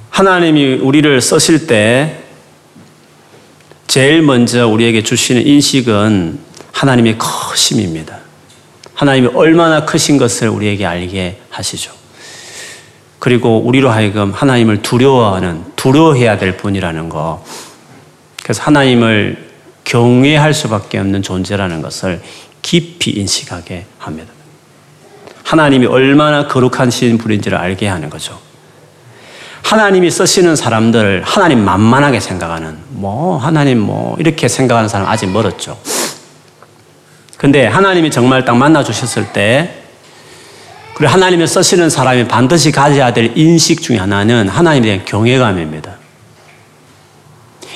하나님이 0.10 0.75
우리를 0.75 1.22
쓰실 1.22 1.68
때 1.68 2.24
제일 3.88 4.22
먼저 4.22 4.68
우리에게 4.68 5.04
주시는 5.04 5.48
인식은 5.48 6.39
하나님의 6.74 7.18
크심입니다. 7.18 8.28
하나님이 9.00 9.29
얼마나 9.33 9.85
크신 9.85 10.18
것을 10.18 10.50
우리에게 10.50 10.85
알게 10.85 11.40
하시죠. 11.50 11.94
그리고 13.18 13.62
우리로 13.62 13.90
하여금 13.90 14.33
하나님을 14.33 14.81
두려워하는, 14.81 15.64
두려워해야 15.77 16.38
될 16.38 16.57
분이라는 16.57 17.07
거. 17.07 17.42
그래서 18.44 18.62
하나님을 18.64 19.51
경외할 19.85 20.53
수밖에 20.53 20.98
없는 20.98 21.22
존재라는 21.22 21.81
것을 21.81 22.22
깊이 22.62 23.12
인식하게 23.12 23.85
합니다. 24.00 24.33
하나님이 25.46 25.85
얼마나 25.85 26.50
거룩하신 26.50 27.20
분인지를 27.20 27.57
알게 27.57 27.88
하는 27.88 28.09
거죠. 28.09 28.38
하나님이 29.64 30.12
쓰시는 30.12 30.57
사람들, 30.57 31.24
하나님 31.24 31.64
만만하게 31.64 32.20
생각하는, 32.20 32.77
뭐, 32.90 33.38
하나님 33.38 33.79
뭐, 33.79 34.18
이렇게 34.20 34.50
생각하는 34.50 34.90
사람 34.90 35.07
아직 35.07 35.27
멀었죠. 35.27 35.79
근데 37.40 37.66
하나님이 37.66 38.12
정말 38.12 38.46
딱 38.46 38.56
만나 38.56 38.84
주셨을 38.84 39.32
때, 39.34 39.74
그리고 40.94 41.12
하나님이 41.12 41.48
쓰시는 41.48 41.90
사람이 41.90 42.28
반드시 42.28 42.72
가져야 42.72 43.14
될 43.14 43.32
인식 43.36 43.82
중에 43.82 43.98
하나는 43.98 44.48
하나님에 44.48 44.86
대한 44.86 45.06
경외감입니다. 45.06 45.98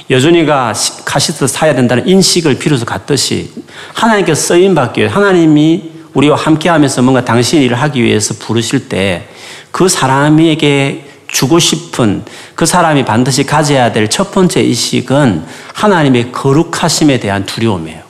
여준이가 0.10 0.74
카시트 1.06 1.48
사야 1.48 1.74
된다는 1.74 2.06
인식을 2.06 2.60
비로소 2.60 2.86
갖듯이 2.86 3.52
하나님께 3.94 4.36
쓰임 4.36 4.76
받기 4.76 5.00
위해 5.00 5.10
하나님이 5.10 5.92
우리와 6.14 6.36
함께 6.36 6.68
하면서 6.68 7.02
뭔가 7.02 7.24
당신 7.24 7.62
일을 7.62 7.82
하기 7.82 8.04
위해서 8.04 8.36
부르실 8.38 8.90
때 8.90 9.28
그 9.74 9.90
사람에게 9.90 11.10
주고 11.28 11.58
싶은 11.58 12.24
그 12.54 12.68
사람이 12.68 13.06
반드시 13.06 13.44
가져야 13.44 13.92
될 13.92 14.08
첫 14.08 14.32
번째 14.32 14.62
인식은 14.62 15.44
하나님의 15.74 16.32
거룩하심에 16.32 17.20
대한 17.20 17.44
두려움이에요. 17.48 18.03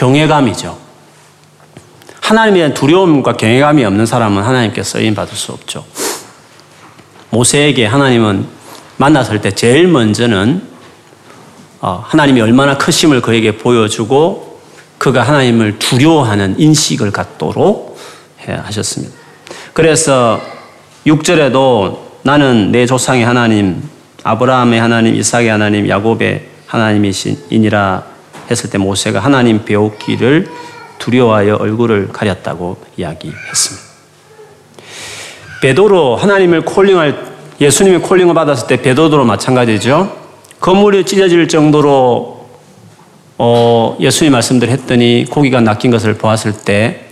경외감이죠. 0.00 0.78
하나님에 2.22 2.58
대한 2.60 2.74
두려움과 2.74 3.34
경외감이 3.34 3.84
없는 3.84 4.06
사람은 4.06 4.42
하나님께 4.42 4.82
쓰임 4.82 5.14
받을 5.14 5.36
수 5.36 5.52
없죠. 5.52 5.84
모세에게 7.28 7.84
하나님은 7.84 8.46
만났을 8.96 9.42
때 9.42 9.50
제일 9.50 9.88
먼저는 9.88 10.62
어, 11.82 12.02
하나님이 12.06 12.40
얼마나 12.40 12.78
크심을 12.78 13.20
그에게 13.20 13.58
보여주고 13.58 14.60
그가 14.96 15.22
하나님을 15.22 15.78
두려워하는 15.78 16.58
인식을 16.58 17.10
갖도록 17.10 17.98
하셨습니다. 18.46 19.14
그래서 19.74 20.40
6절에도 21.06 21.98
나는 22.22 22.72
내 22.72 22.86
조상의 22.86 23.24
하나님, 23.24 23.82
아브라함의 24.22 24.80
하나님, 24.80 25.14
이삭의 25.14 25.48
하나님, 25.48 25.88
야곱의 25.88 26.46
하나님이신이라 26.66 28.09
했을 28.50 28.70
때 28.70 28.78
모세가 28.78 29.20
하나님 29.20 29.64
배우기를 29.64 30.48
두려워하여 30.98 31.56
얼굴을 31.56 32.08
가렸다고 32.08 32.76
이야기했습니다. 32.96 33.90
베드로 35.62 36.16
하나님을 36.16 36.62
콜링할 36.62 37.30
예수님의 37.60 38.00
콜링을 38.00 38.34
받았을 38.34 38.66
때 38.66 38.80
베드로도 38.80 39.24
마찬가지죠. 39.24 40.16
건물이 40.60 41.04
찢어질 41.04 41.48
정도로 41.48 42.48
어, 43.38 43.96
예수님 44.00 44.32
말씀들 44.32 44.68
했더니 44.70 45.26
고기가 45.30 45.60
낚인 45.60 45.90
것을 45.90 46.14
보았을 46.18 46.52
때 46.64 47.06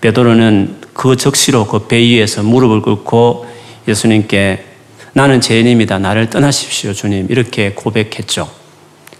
베드로는 0.00 0.78
그 0.92 1.16
적시로 1.16 1.66
그 1.66 1.86
배 1.88 1.98
위에서 1.98 2.42
무릎을 2.42 2.82
꿇고 2.82 3.46
예수님께 3.86 4.64
나는 5.12 5.40
죄인입니다. 5.40 5.98
나를 5.98 6.30
떠나십시오, 6.30 6.92
주님. 6.92 7.26
이렇게 7.30 7.72
고백했죠. 7.72 8.48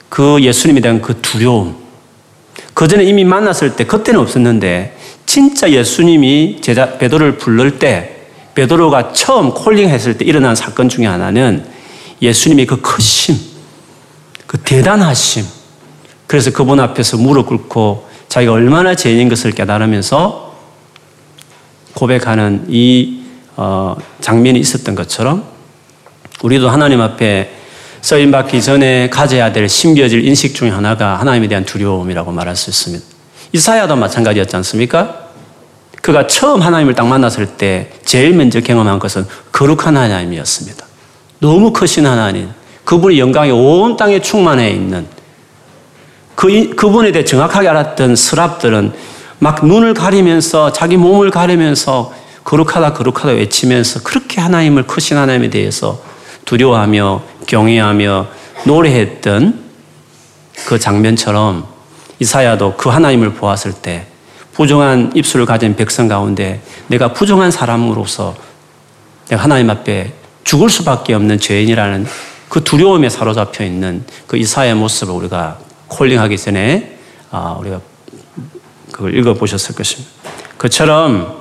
그 0.09 0.39
예수님에 0.41 0.81
대한 0.81 1.03
그 1.03 1.21
두려움. 1.21 1.77
그 2.75 2.89
전에 2.89 3.05
이미 3.05 3.25
만났을 3.25 3.77
때 3.77 3.85
그때는 3.85 4.21
없었는데 4.21 4.97
진짜 5.27 5.71
예수님이 5.71 6.59
제자 6.61 6.97
베드로를 6.99 7.37
부를 7.37 7.79
때 7.79 8.27
베드로가 8.55 9.13
처음 9.13 9.53
콜링했을 9.53 10.19
때 10.19 10.25
일어난 10.25 10.55
사건 10.57 10.89
중에 10.89 11.07
하나는 11.07 11.67
예수님의 12.21 12.67
그 12.67 12.81
크심, 12.81 13.37
그 14.47 14.59
대단하심. 14.59 15.45
그래서 16.27 16.51
그분 16.51 16.81
앞에서 16.81 17.17
무릎 17.17 17.47
꿇고 17.47 18.09
자기가 18.29 18.53
얼마나 18.53 18.95
죄인인 18.95 19.29
것을 19.29 19.53
깨달으면서 19.53 20.55
고백하는 21.95 22.67
이 22.69 23.23
어, 23.57 23.97
장면이 24.21 24.59
있었던 24.61 24.95
것처럼 24.95 25.45
우리도 26.43 26.69
하나님 26.69 27.01
앞에 27.01 27.58
써임 28.01 28.31
받기 28.31 28.63
전에 28.63 29.11
가져야 29.11 29.53
될 29.53 29.69
신비어질 29.69 30.25
인식 30.25 30.55
중에 30.55 30.71
하나가 30.71 31.19
하나님에 31.19 31.49
대한 31.49 31.65
두려움이라고 31.65 32.33
말할 32.33 32.57
수 32.57 32.71
있습니다. 32.71 33.05
이사야도 33.53 33.97
마찬가지였지 33.97 34.57
않습니까? 34.57 35.29
그가 36.03 36.27
처음 36.27 36.63
하나님을 36.63 36.95
딱 36.95 37.07
만났을 37.07 37.47
때 37.47 37.91
제일 38.05 38.35
먼저 38.35 38.61
경험한 38.61 38.99
것은 38.99 39.27
거룩한 39.53 39.97
하나님이었습니다. 39.97 40.87
너무 41.41 41.73
크신 41.73 42.07
하나님, 42.07 42.51
그분의 42.85 43.19
영광이 43.19 43.51
온 43.51 43.97
땅에 43.97 44.21
충만해 44.21 44.71
있는 44.71 45.07
그, 46.35 46.75
그분에 46.77 47.11
대해 47.13 47.25
정확하게 47.25 47.69
알았던 47.69 48.17
스랍들은 48.17 48.93
막 49.41 49.67
눈을 49.67 49.95
가리면서 49.95 50.73
자기 50.73 50.97
몸을 50.97 51.31
가리면서 51.31 52.13
거룩하다 52.45 52.95
거룩하다 52.95 53.33
외치면서 53.33 54.03
그렇게 54.03 54.41
하나님을 54.41 54.85
크신 54.85 55.17
하나님에 55.17 55.51
대해서 55.51 56.01
두려워하며 56.45 57.23
경외하며 57.49 58.29
노래했던 58.65 59.65
그 60.67 60.79
장면처럼 60.79 61.67
이사야도 62.21 62.77
그 62.77 62.89
하나님을 62.89 63.35
보았을 63.35 63.73
때 63.73 64.07
부정한 64.53 65.13
입술을 65.17 65.47
가진 65.47 65.75
백성 65.75 66.07
가운데 66.07 66.61
내가 66.87 67.13
부정한 67.13 67.51
사람으로서 67.51 68.37
내가 69.29 69.43
하나님 69.43 69.71
앞에 69.71 70.13
죽을 70.45 70.71
수밖에 70.71 71.15
없는 71.15 71.41
죄인이라는 71.41 72.07
그 72.49 72.63
두려움에 72.63 73.09
사로잡혀 73.09 73.65
있는 73.65 74.05
그 74.27 74.37
이사야의 74.37 74.75
모습을 74.77 75.13
우리가 75.15 75.59
콜링하기 75.89 76.39
전에 76.39 76.99
아, 77.31 77.57
우리가 77.59 77.81
그걸 78.93 79.17
읽어보셨을 79.17 79.75
것입니다. 79.75 80.11
그처럼 80.57 81.37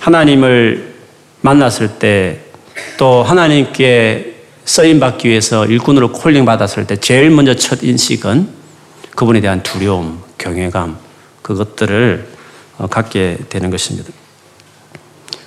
하나님을 0.00 0.94
만났을 1.40 1.98
때 1.98 2.48
또 2.96 3.22
하나님께 3.22 4.37
쓰임 4.68 5.00
받기 5.00 5.30
위해서 5.30 5.64
일꾼으로 5.64 6.12
콜링 6.12 6.44
받았을 6.44 6.86
때 6.86 6.96
제일 6.96 7.30
먼저 7.30 7.54
첫 7.54 7.82
인식은 7.82 8.48
그분에 9.16 9.40
대한 9.40 9.62
두려움, 9.62 10.20
경외감 10.36 10.98
그것들을 11.40 12.28
어, 12.76 12.86
갖게 12.86 13.38
되는 13.48 13.70
것입니다. 13.70 14.10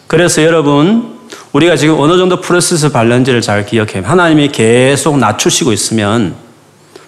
그래서 0.07 0.41
여러분 0.41 1.19
우리가 1.53 1.75
지금 1.75 1.99
어느 1.99 2.17
정도 2.17 2.41
프로세스 2.41 2.91
발런지를 2.91 3.41
잘 3.41 3.63
기억해 3.63 3.99
하나님이 4.03 4.47
계속 4.47 5.19
낮추시고 5.19 5.71
있으면 5.71 6.33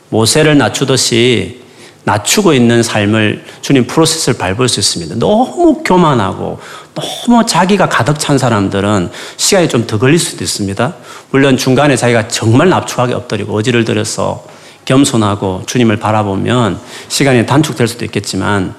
모세를 0.10 0.56
낮추듯이 0.60 1.64
낮추고 2.04 2.54
있는 2.54 2.84
삶을 2.84 3.44
주님 3.62 3.88
프로세스를 3.88 4.38
밟을 4.38 4.70
수 4.70 4.80
있습니다. 4.80 5.16
너무 5.16 5.82
교만하고 5.84 6.60
너무 6.96 7.46
자기가 7.46 7.90
가득 7.90 8.20
찬 8.20 8.38
사람들은 8.38 9.10
시간이 9.38 9.68
좀 9.68 9.88
더 9.88 9.98
걸릴 9.98 10.20
수도 10.20 10.44
있습니다. 10.44 10.94
물론 11.32 11.58
중간에 11.58 11.96
자기가 11.96 12.28
정말 12.28 12.70
납축하게 12.70 13.14
엎드리고 13.14 13.56
어지를 13.56 13.84
들여서 13.86 14.46
겸손하고 14.86 15.64
주님을 15.66 15.98
바라보면 15.98 16.80
시간이 17.08 17.46
단축될 17.46 17.88
수도 17.88 18.06
있겠지만 18.06 18.76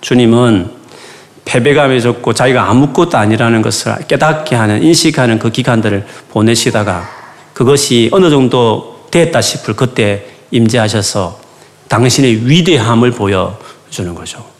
주님은 0.00 0.70
패배감에 1.44 2.00
졌고 2.00 2.32
자기가 2.32 2.70
아무것도 2.70 3.16
아니라는 3.18 3.62
것을 3.62 3.94
깨닫게 4.08 4.56
하는 4.56 4.82
인식하는 4.82 5.38
그 5.38 5.50
기간들을 5.50 6.06
보내시다가 6.30 7.08
그것이 7.52 8.08
어느 8.12 8.30
정도 8.30 9.06
됐다 9.10 9.40
싶을 9.40 9.74
그때 9.76 10.26
임재하셔서 10.50 11.38
당신의 11.88 12.48
위대함을 12.48 13.10
보여주는 13.12 14.14
거죠. 14.14 14.53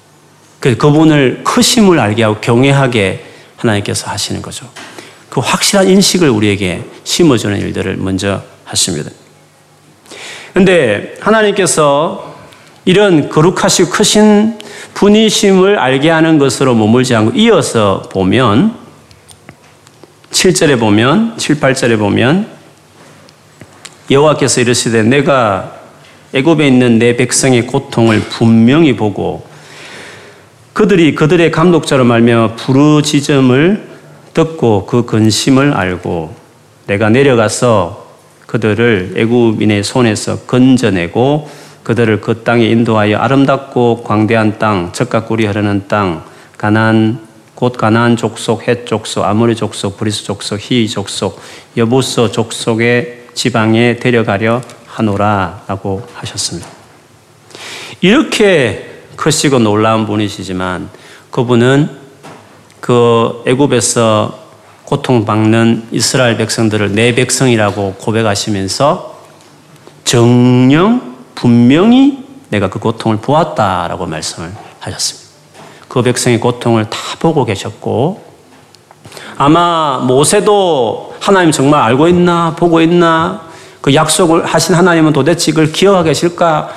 그 0.65 0.79
그분을 0.79 1.43
크심을 1.45 2.01
알게 2.01 2.23
하고 2.23 2.41
경외하게 2.41 3.23
하나님께서 3.59 4.11
하시는 4.11 4.41
거죠. 4.41 4.67
그 5.29 5.41
확실한 5.41 5.91
인식을 5.91 6.31
우리에게 6.31 6.83
심어주는 7.05 7.61
일들을 7.61 7.99
먼저 7.99 8.43
하십니다. 8.65 9.11
근데 10.55 11.17
하나님께서 11.21 12.35
이런 12.87 13.29
거룩하시고 13.29 13.91
크신 13.91 14.59
분이심을 14.95 15.79
알게 15.79 16.09
하는 16.09 16.39
것으로 16.39 16.75
머물지 16.75 17.15
않고 17.15 17.33
이어서 17.37 18.09
보면 18.11 18.75
7절에 20.31 20.81
보면 20.81 21.37
7, 21.37 21.61
8절에 21.61 21.99
보면 21.99 22.49
여호와께서 24.11 24.63
이르시되 24.63 25.03
내가 25.03 25.75
애굽에 26.33 26.67
있는 26.67 26.99
내 26.99 27.19
백성의 27.19 27.67
고통을 27.67 28.21
분명히 28.31 28.97
보고 28.97 29.53
그들이 30.75 31.15
그들의 31.15 31.53
감독자로 31.53 32.05
말미암아 32.05 32.57
부르짖음을 32.57 33.89
듣고 34.35 34.87
그 34.87 35.07
근심을 35.07 35.73
알고 35.73 36.35
내가 36.89 37.11
내려가서 37.11 38.09
그들을 38.47 39.15
애굽인의 39.17 39.85
손에서 39.85 40.41
건져내고 40.41 41.49
그들을 41.85 42.21
그 42.21 42.43
땅에 42.43 42.67
인도하여 42.67 43.19
아름답고 43.19 44.03
광대한 44.03 44.59
땅, 44.59 44.91
꿀이 44.93 45.47
흐르는 45.47 45.87
땅, 45.87 46.25
가난 46.59 47.21
곧 47.55 47.77
가나안 47.77 48.17
족속, 48.17 48.67
헷 48.67 48.85
족속, 48.85 49.25
아모리 49.25 49.55
족속, 49.55 49.97
브리스 49.97 50.25
족속, 50.25 50.59
히위 50.59 50.89
족속, 50.89 51.41
여부서 51.77 52.33
족속의 52.33 53.27
지방에 53.35 53.97
데려가려 53.97 54.61
하노라라고 54.87 56.05
하셨습니다. 56.15 56.69
이렇게 58.01 58.94
크시고 59.17 59.59
놀라운 59.59 60.07
분이시지만 60.07 60.89
그분은 61.31 61.91
그 62.81 63.43
애굽에서 63.47 64.39
고통받는 64.85 65.89
이스라엘 65.91 66.37
백성들을 66.37 66.93
내 66.93 67.15
백성이라고 67.15 67.95
고백하시면서 67.99 69.19
정령 70.05 71.15
분명히 71.35 72.25
내가 72.51 72.69
그 72.69 72.79
고통을 72.79 73.17
보았다라고 73.17 74.07
말씀을 74.07 74.53
하셨습니다. 74.81 75.25
그 75.89 76.03
백성의 76.03 76.41
고통을 76.41 76.91
다 76.91 76.99
보고 77.19 77.45
계셨고 77.45 78.23
아마 79.37 79.99
모세도 79.99 81.15
하나님 81.21 81.51
정말 81.51 81.83
알고 81.83 82.09
있나 82.09 82.55
보고 82.57 82.81
있나 82.81 83.43
그 83.81 83.95
약속을 83.95 84.47
하신 84.47 84.75
하나님은 84.75 85.13
도대체 85.13 85.51
이걸 85.51 85.73
기억하고 85.73 86.05
계실까? 86.05 86.71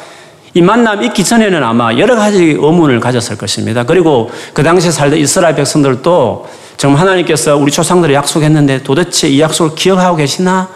이 0.57 0.61
만남 0.63 1.03
있기 1.03 1.23
전에는 1.23 1.63
아마 1.63 1.93
여러 1.99 2.15
가지 2.15 2.43
의문을 2.43 2.99
가졌을 2.99 3.37
것입니다. 3.37 3.83
그리고 3.83 4.31
그 4.53 4.63
당시에 4.63 4.89
살던 4.89 5.19
이스라엘 5.19 5.53
백성들도 5.53 6.49
정말 6.77 7.01
하나님께서 7.01 7.55
우리 7.55 7.71
조상들을 7.71 8.15
약속했는데 8.15 8.81
도대체 8.81 9.29
이 9.29 9.39
약속을 9.39 9.75
기억하고 9.75 10.15
계시나? 10.15 10.67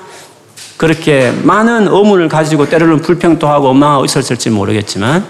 그렇게 0.78 1.32
많은 1.32 1.88
의문을 1.88 2.30
가지고 2.30 2.70
때로는 2.70 3.02
불평도 3.02 3.48
하고 3.48 3.70
원망하고 3.70 4.06
있었을지 4.06 4.52
모르겠지만 4.52 5.26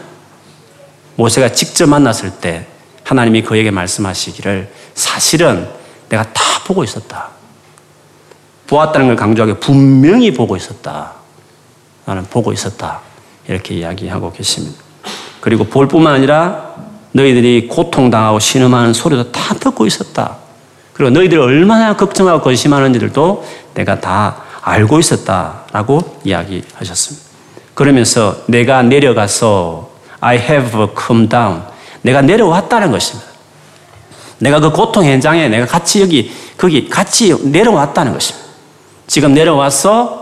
모세가 1.16 1.54
직접 1.54 1.88
만났을 1.88 2.32
때 2.32 2.66
하나님이 3.06 3.44
그에게 3.44 3.72
말씀하시기를 3.72 4.70
사실은 4.96 5.70
내가 6.10 6.24
다 6.24 6.42
보고 6.66 6.84
있었다. 6.84 7.30
보았다는 8.68 9.08
걸 9.08 9.16
강조하게 9.16 9.60
분명히 9.60 10.34
보고 10.34 10.58
있었다. 10.58 11.14
나는 12.04 12.26
보고 12.26 12.52
있었다. 12.52 13.11
이렇게 13.54 13.76
이야기하고 13.76 14.32
계십니다. 14.32 14.82
그리고 15.40 15.66
볼 15.66 15.88
뿐만 15.88 16.16
아니라 16.16 16.76
너희들이 17.12 17.68
고통당하고 17.68 18.40
신음하는 18.40 18.94
소리도 18.94 19.32
다 19.32 19.54
듣고 19.56 19.86
있었다. 19.86 20.38
그리고 20.94 21.10
너희들이 21.12 21.40
얼마나 21.40 21.96
걱정하고 21.96 22.42
근심하는지들도 22.44 23.46
내가 23.74 24.00
다 24.00 24.44
알고 24.62 25.00
있었다라고 25.00 26.20
이야기하셨습니다. 26.24 27.28
그러면서 27.74 28.38
내가 28.48 28.84
내려가서 28.84 29.90
I 30.20 30.38
have 30.38 30.88
come 31.06 31.28
down. 31.28 31.62
내가 32.04 32.22
내려왔다는 32.22 32.92
것입니다. 32.92 33.30
내가 34.38 34.60
그 34.60 34.72
고통 34.72 35.04
현장에 35.06 35.50
내가 35.50 35.66
같이 35.66 36.02
여기, 36.02 36.32
거기 36.58 36.88
같이 36.90 37.36
내려왔다는 37.44 38.14
것입니다. 38.14 38.48
지금 39.08 39.34
내려와서 39.34 40.22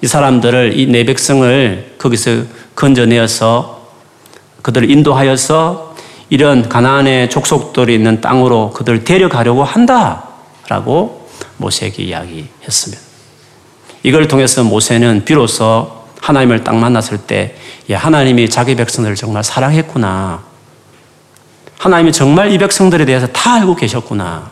이 0.00 0.06
사람들을, 0.06 0.78
이 0.78 0.86
내 0.86 1.04
백성을 1.04 1.94
거기서 1.98 2.42
건져내어서 2.74 3.82
그들을 4.62 4.90
인도하여서 4.90 5.96
이런 6.30 6.68
가나안의 6.68 7.30
족속들이 7.30 7.94
있는 7.94 8.20
땅으로 8.20 8.70
그들을 8.70 9.04
데려가려고 9.04 9.64
한다라고 9.64 11.28
모세에게 11.58 12.04
이야기했습니다. 12.04 13.02
이걸 14.02 14.28
통해서 14.28 14.64
모세는 14.64 15.24
비로소 15.24 16.02
하나님을 16.20 16.64
딱 16.64 16.76
만났을 16.76 17.18
때 17.18 17.56
하나님이 17.90 18.48
자기 18.48 18.74
백성들을 18.74 19.16
정말 19.16 19.44
사랑했구나. 19.44 20.42
하나님이 21.78 22.12
정말 22.12 22.52
이 22.52 22.58
백성들에 22.58 23.04
대해서 23.04 23.26
다 23.26 23.54
알고 23.54 23.74
계셨구나. 23.74 24.50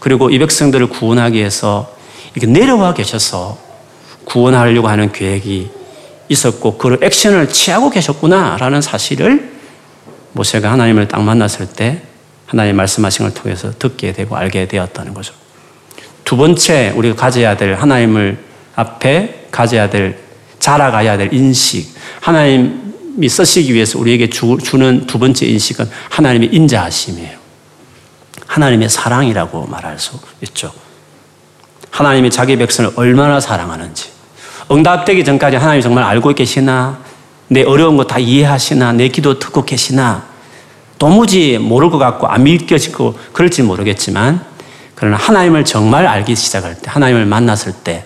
그리고 0.00 0.30
이 0.30 0.38
백성들을 0.38 0.88
구원하기 0.88 1.38
위해서 1.38 1.92
이렇게 2.34 2.46
내려와 2.46 2.94
계셔서 2.94 3.56
구원하려고 4.24 4.88
하는 4.88 5.12
계획이 5.12 5.70
있었고 6.30 6.78
그 6.78 6.96
액션을 7.02 7.48
취하고 7.48 7.90
계셨구나라는 7.90 8.80
사실을 8.80 9.50
모세가 10.32 10.70
하나님을 10.70 11.08
딱 11.08 11.22
만났을 11.22 11.66
때 11.66 12.02
하나님 12.46 12.76
말씀하신 12.76 13.26
걸 13.26 13.34
통해서 13.34 13.72
듣게 13.78 14.12
되고 14.12 14.36
알게 14.36 14.68
되었다는 14.68 15.12
거죠. 15.12 15.34
두 16.24 16.36
번째 16.36 16.92
우리가 16.96 17.16
가져야 17.16 17.56
될 17.56 17.74
하나님을 17.74 18.38
앞에 18.76 19.48
가져야 19.50 19.90
될 19.90 20.18
자라가야 20.60 21.16
될 21.16 21.32
인식 21.34 21.94
하나님이 22.20 23.28
쓰시기 23.28 23.74
위해서 23.74 23.98
우리에게 23.98 24.30
주, 24.30 24.56
주는 24.62 25.06
두 25.06 25.18
번째 25.18 25.46
인식은 25.46 25.90
하나님의 26.10 26.54
인자하심이에요. 26.54 27.40
하나님의 28.46 28.88
사랑이라고 28.88 29.66
말할 29.66 29.98
수 29.98 30.18
있죠. 30.42 30.72
하나님이 31.90 32.30
자기 32.30 32.56
백성을 32.56 32.92
얼마나 32.94 33.40
사랑하는지. 33.40 34.19
응답되기 34.70 35.24
전까지 35.24 35.56
하나님 35.56 35.82
정말 35.82 36.04
알고 36.04 36.32
계시나? 36.34 36.98
내 37.48 37.62
어려운 37.64 37.96
거 37.96 38.04
다 38.04 38.18
이해하시나? 38.18 38.92
내 38.92 39.08
기도 39.08 39.38
듣고 39.38 39.64
계시나? 39.64 40.24
도무지 40.98 41.58
모를 41.58 41.90
것 41.90 41.98
같고 41.98 42.26
안 42.26 42.42
믿겨지고 42.44 43.14
그럴지 43.32 43.62
모르겠지만 43.62 44.44
그러나 44.94 45.16
하나님을 45.16 45.64
정말 45.64 46.06
알기 46.06 46.36
시작할 46.36 46.74
때 46.80 46.90
하나님을 46.90 47.26
만났을 47.26 47.72
때 47.72 48.04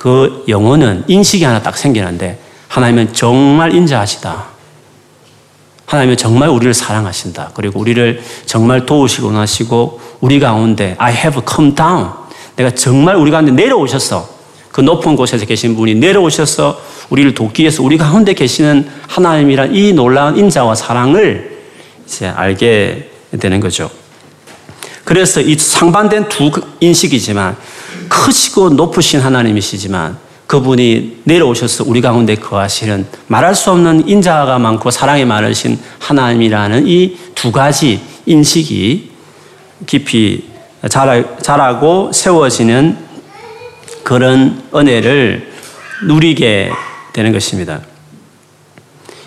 그 0.00 0.46
영혼은 0.48 1.04
인식이 1.08 1.44
하나 1.44 1.60
딱 1.60 1.76
생기는데 1.76 2.38
하나님은 2.68 3.12
정말 3.12 3.74
인자하시다. 3.74 4.44
하나님은 5.84 6.16
정말 6.16 6.48
우리를 6.48 6.72
사랑하신다. 6.72 7.50
그리고 7.52 7.80
우리를 7.80 8.22
정말 8.46 8.86
도우시고 8.86 9.26
원하시고 9.26 10.00
우리 10.20 10.40
가운데 10.40 10.94
I 10.96 11.12
have 11.12 11.42
come 11.46 11.74
down. 11.74 12.08
내가 12.56 12.70
정말 12.70 13.16
우리 13.16 13.30
가운데 13.30 13.52
내려오셨어. 13.52 14.26
그 14.72 14.80
높은 14.80 15.16
곳에서 15.16 15.46
계신 15.46 15.74
분이 15.76 15.96
내려오셔서 15.96 16.80
우리를 17.10 17.34
돕기 17.34 17.62
위해서 17.62 17.82
우리 17.82 17.98
가운데 17.98 18.34
계시는 18.34 18.88
하나님이란 19.08 19.74
이 19.74 19.92
놀라운 19.92 20.36
인자와 20.36 20.74
사랑을 20.74 21.58
이제 22.06 22.26
알게 22.28 23.10
되는 23.40 23.60
거죠. 23.60 23.90
그래서 25.04 25.40
이 25.40 25.56
상반된 25.56 26.28
두 26.28 26.50
인식이지만 26.80 27.56
크시고 28.08 28.70
높으신 28.70 29.20
하나님이시지만 29.20 30.18
그분이 30.46 31.22
내려오셔서 31.24 31.84
우리 31.86 32.00
가운데 32.00 32.34
거하시는 32.34 33.06
말할 33.28 33.54
수 33.54 33.70
없는 33.70 34.08
인자가 34.08 34.58
많고 34.58 34.90
사랑이 34.90 35.24
많으신 35.24 35.78
하나님이라는 35.98 36.86
이 36.86 37.16
두 37.40 37.50
가지 37.52 37.98
인식이 38.26 39.12
깊이 39.86 40.44
자라고 40.90 42.12
세워지는 42.12 42.98
그런 44.02 44.62
은혜를 44.74 45.52
누리게 46.06 46.70
되는 47.12 47.32
것입니다. 47.32 47.80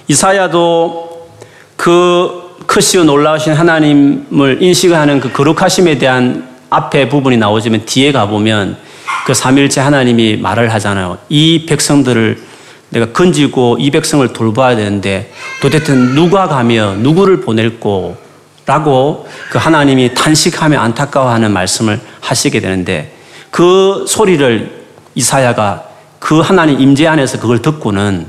이사야도 0.07 1.29
그 1.75 2.57
크시고 2.65 3.03
놀라우신 3.03 3.53
하나님을 3.53 4.61
인식하는 4.61 5.19
그 5.19 5.31
거룩하심에 5.31 5.97
대한 5.97 6.47
앞에 6.69 7.09
부분이 7.09 7.37
나오지만 7.37 7.85
뒤에 7.85 8.11
가보면 8.11 8.77
그 9.25 9.33
삼일째 9.33 9.81
하나님이 9.81 10.37
말을 10.37 10.73
하잖아요. 10.73 11.17
이 11.29 11.65
백성들을 11.65 12.53
내가 12.89 13.07
건지고 13.11 13.77
이 13.79 13.91
백성을 13.91 14.27
돌봐야 14.33 14.75
되는데 14.75 15.31
도대체 15.61 15.93
누가 15.93 16.47
가며 16.47 16.93
누구를 16.95 17.41
보낼고 17.41 18.17
라고 18.65 19.27
그 19.49 19.57
하나님이 19.57 20.13
탄식하며 20.13 20.79
안타까워하는 20.79 21.51
말씀을 21.51 21.99
하시게 22.21 22.59
되는데 22.59 23.13
그 23.53 24.05
소리를 24.07 24.83
이사야가 25.13 25.83
그 26.17 26.39
하나님 26.39 26.79
임재 26.79 27.05
안에서 27.05 27.39
그걸 27.39 27.61
듣고는 27.61 28.25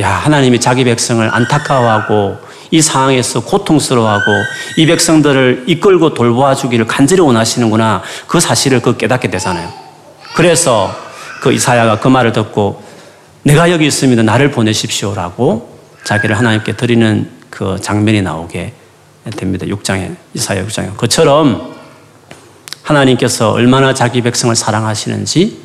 야 0.00 0.08
하나님이 0.08 0.60
자기 0.60 0.82
백성을 0.82 1.28
안타까워하고 1.30 2.38
이 2.70 2.80
상황에서 2.80 3.40
고통스러워하고 3.40 4.24
이 4.78 4.86
백성들을 4.86 5.64
이끌고 5.66 6.14
돌보아 6.14 6.54
주기를 6.54 6.86
간절히 6.86 7.20
원하시는구나 7.20 8.02
그 8.26 8.40
사실을 8.40 8.80
그 8.80 8.96
깨닫게 8.96 9.28
되잖아요. 9.28 9.70
그래서 10.34 10.90
그 11.42 11.52
이사야가 11.52 12.00
그 12.00 12.08
말을 12.08 12.32
듣고 12.32 12.82
내가 13.42 13.70
여기 13.70 13.86
있습니다. 13.86 14.22
나를 14.22 14.52
보내십시오라고 14.52 15.78
자기를 16.04 16.38
하나님께 16.38 16.76
드리는 16.76 17.30
그 17.50 17.78
장면이 17.78 18.22
나오게 18.22 18.72
됩니다. 19.36 19.66
6장에 19.66 20.16
이사야 20.32 20.64
6장에 20.64 20.96
그처럼 20.96 21.75
하나님께서 22.86 23.50
얼마나 23.50 23.92
자기 23.92 24.22
백성을 24.22 24.54
사랑하시는지 24.54 25.58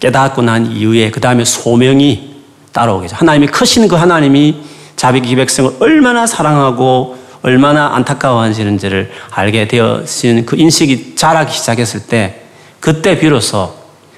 깨닫고 0.00 0.42
난 0.42 0.70
이후에 0.70 1.10
그 1.10 1.20
다음에 1.20 1.44
소명이 1.44 2.34
따라오겠죠. 2.72 3.16
하나님이 3.16 3.46
크신 3.46 3.88
그 3.88 3.96
하나님이 3.96 4.56
자기 4.96 5.34
백성을 5.34 5.76
얼마나 5.80 6.26
사랑하고 6.26 7.16
얼마나 7.42 7.94
안타까워하시는지를 7.94 9.10
알게 9.30 9.68
되어진 9.68 10.44
그 10.46 10.56
인식이 10.56 11.14
자라기 11.16 11.52
시작했을 11.54 12.06
때 12.06 12.42
그때 12.80 13.18
비로소 13.18 13.74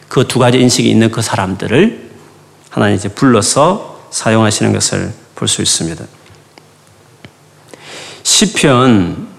그 0.08 0.24
두 0.24 0.38
가지 0.38 0.58
인식이 0.60 0.88
있는 0.90 1.10
그 1.10 1.22
사람들을 1.22 2.10
하나님 2.70 2.96
이제 2.96 3.08
불러서 3.08 4.00
사용하시는 4.10 4.72
것을 4.72 5.12
볼 5.34 5.48
수 5.48 5.62
있습니다. 5.62 6.04
시편 8.22 9.35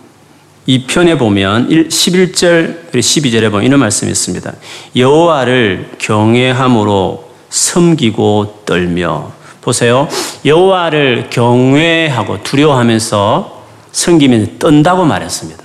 2편에 0.67 1.17
보면 1.17 1.69
11절 1.69 2.89
그리고 2.91 2.99
12절에 2.99 3.49
보면 3.49 3.65
이런 3.65 3.79
말씀이 3.79 4.11
있습니다. 4.11 4.53
여호와를 4.95 5.91
경외함으로 5.97 7.29
섬기고 7.49 8.63
떨며 8.65 9.31
보세요. 9.61 10.07
여호와를 10.45 11.29
경외하고 11.29 12.43
두려워하면서 12.43 13.63
섬기면 13.91 14.59
떤다고 14.59 15.05
말했습니다. 15.05 15.63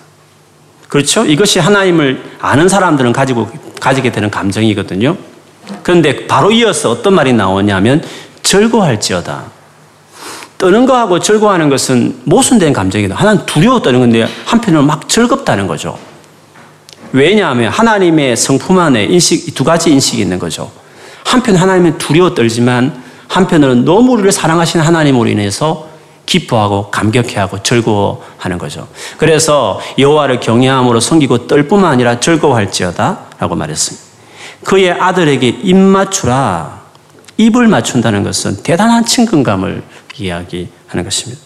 그렇죠? 0.89 1.25
이것이 1.25 1.59
하나님을 1.59 2.23
아는 2.41 2.69
사람들은 2.69 3.13
가지고 3.13 3.49
가지게 3.81 4.13
되는 4.13 4.31
감정이거든요. 4.31 5.17
그런데 5.83 6.27
바로 6.27 6.51
이어서 6.51 6.91
어떤 6.91 7.15
말이 7.15 7.33
나오냐면 7.33 8.03
즐거할지어다 8.43 9.62
떠는 10.63 10.87
거하고 10.87 11.19
즐거워하는 11.19 11.69
것은 11.71 12.21
모순된 12.23 12.73
감정이다. 12.73 13.17
하나는 13.17 13.45
두려워 13.47 13.83
떠는 13.83 13.99
건데 13.99 14.29
한편으로 14.45 14.85
막 14.85 15.09
즐겁다는 15.09 15.67
거죠. 15.67 15.99
왜냐하면 17.11 17.73
하나님의 17.73 18.37
성품 18.37 18.79
안에 18.79 19.07
인식, 19.07 19.57
두 19.57 19.65
가지 19.65 19.91
인식이 19.91 20.23
있는 20.23 20.39
거죠. 20.39 20.71
한편 21.25 21.57
하나님은 21.57 21.99
두려워 21.99 22.33
떨지만 22.33 23.03
한편으로는 23.27 23.85
너무 23.85 24.13
우리를 24.13 24.31
사랑하시는 24.31 24.87
하나님으로 24.87 25.29
인해서 25.29 25.89
기뻐하고 26.27 26.93
감격해하고 26.93 27.65
즐거워하는 27.65 28.59
거죠. 28.59 28.87
그래서 29.19 29.81
여호와를 29.99 30.39
경외함으로 30.39 31.01
섬기고 31.01 31.49
떨 31.49 31.67
뿐만 31.67 31.91
아니라 31.91 32.21
즐거워할지어다 32.21 33.19
라고 33.41 33.57
말했습니다. 33.57 34.07
그의 34.63 34.93
아들에게 34.93 35.49
입 35.65 35.77
맞추라. 35.77 36.83
입을 37.37 37.67
맞춘다는 37.67 38.23
것은 38.23 38.63
대단한 38.63 39.05
친근감을 39.05 39.83
이야기하는 40.19 41.05
것입니다. 41.05 41.41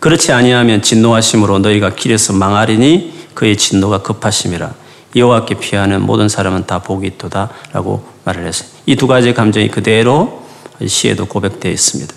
그렇지 0.00 0.32
아니하면 0.32 0.82
진노하심으로 0.82 1.60
너희가 1.60 1.94
길에서 1.94 2.32
망하리니 2.32 3.28
그의 3.34 3.56
진노가 3.56 4.02
급하심이라 4.02 4.74
여호와께 5.16 5.54
피하는 5.54 6.02
모든 6.02 6.28
사람은 6.28 6.66
다 6.66 6.80
복이 6.80 7.06
있도다라고 7.06 8.04
말을 8.24 8.46
했어요. 8.46 8.68
이 8.86 8.96
두 8.96 9.06
가지 9.06 9.32
감정이 9.32 9.68
그대로 9.68 10.42
시에도 10.86 11.24
고백되어 11.26 11.70
있습니다. 11.72 12.14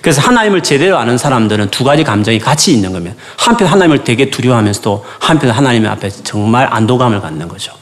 그래서 0.00 0.22
하나님을 0.22 0.62
제대로 0.62 0.96
아는 0.96 1.18
사람들은 1.18 1.70
두 1.70 1.84
가지 1.84 2.04
감정이 2.04 2.38
같이 2.38 2.72
있는 2.72 2.92
거면 2.92 3.16
한편 3.36 3.68
하나님을 3.68 4.02
되게 4.02 4.30
두려워하면서도 4.30 5.04
한편 5.18 5.50
하나님 5.50 5.86
앞에 5.86 6.08
정말 6.08 6.66
안도감을 6.70 7.20
갖는 7.20 7.48
거죠. 7.48 7.72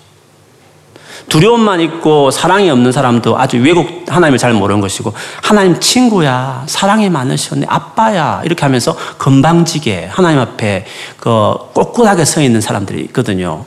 두려움만 1.28 1.80
있고 1.80 2.30
사랑이 2.30 2.70
없는 2.70 2.92
사람도 2.92 3.38
아주 3.38 3.58
외국 3.58 4.04
하나님을 4.06 4.38
잘 4.38 4.52
모르는 4.52 4.80
것이고 4.80 5.12
하나님 5.42 5.78
친구야 5.80 6.64
사랑이 6.66 7.10
많으셔 7.10 7.56
내 7.56 7.66
아빠야 7.68 8.42
이렇게 8.44 8.62
하면서 8.62 8.96
건방지게 9.18 10.08
하나님 10.10 10.38
앞에 10.40 10.86
그 11.18 11.54
꼿꼿하게 11.74 12.24
서 12.24 12.40
있는 12.40 12.60
사람들이 12.60 13.00
있거든요. 13.02 13.64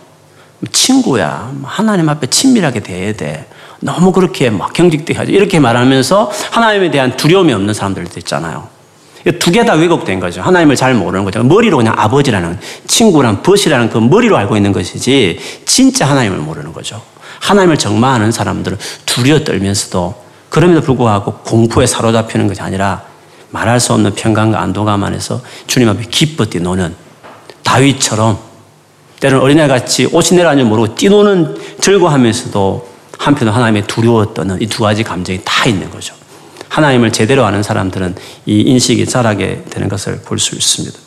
친구야 0.71 1.51
하나님 1.63 2.09
앞에 2.09 2.27
친밀하게 2.27 2.81
대해야 2.81 3.13
돼. 3.13 3.47
너무 3.79 4.11
그렇게 4.11 4.49
막 4.51 4.73
경직되게 4.73 5.17
하지 5.17 5.31
이렇게 5.31 5.59
말하면서 5.59 6.31
하나님에 6.51 6.91
대한 6.91 7.17
두려움이 7.17 7.51
없는 7.53 7.73
사람들도 7.73 8.11
있잖아요. 8.19 8.67
두 9.39 9.51
개 9.51 9.63
다 9.65 9.73
왜곡된 9.73 10.19
거죠. 10.19 10.41
하나님을 10.41 10.75
잘 10.75 10.93
모르는 10.95 11.25
거죠. 11.25 11.43
머리로 11.43 11.77
그냥 11.77 11.93
아버지라는 11.97 12.59
친구랑 12.87 13.43
벗이라는 13.43 13.89
그 13.89 13.97
머리로 13.99 14.35
알고 14.37 14.55
있는 14.57 14.71
것이지 14.71 15.39
진짜 15.65 16.07
하나님을 16.07 16.39
모르는 16.39 16.73
거죠. 16.73 17.01
하나님을 17.41 17.77
정말 17.77 18.13
아는 18.13 18.31
사람들은 18.31 18.77
두려워 19.05 19.43
떨면서도 19.43 20.15
그럼에도 20.49 20.81
불구하고 20.81 21.33
공포에 21.43 21.85
사로잡히는 21.85 22.47
것이 22.47 22.61
아니라 22.61 23.03
말할 23.49 23.79
수 23.79 23.93
없는 23.93 24.15
평강과 24.15 24.61
안도감 24.61 25.03
안에서 25.03 25.41
주님 25.67 25.89
앞에 25.89 26.03
기뻐 26.09 26.45
뛰노는 26.45 26.95
다윗처럼 27.63 28.39
때로는 29.19 29.43
어린애같이 29.43 30.07
옷이 30.11 30.37
내려앉지 30.37 30.63
모르고 30.63 30.95
뛰노는 30.95 31.57
즐거워하면서도 31.81 32.89
한편으로 33.19 33.55
하나님의 33.55 33.83
두려워 33.87 34.33
떠는 34.33 34.61
이 34.61 34.67
두 34.67 34.81
가지 34.83 35.03
감정이 35.03 35.41
다 35.43 35.65
있는 35.69 35.89
거죠. 35.91 36.15
하나님을 36.69 37.11
제대로 37.11 37.45
아는 37.45 37.61
사람들은 37.61 38.15
이 38.45 38.61
인식이 38.61 39.05
자라게 39.05 39.65
되는 39.69 39.89
것을 39.89 40.21
볼 40.25 40.39
수 40.39 40.55
있습니다. 40.55 40.97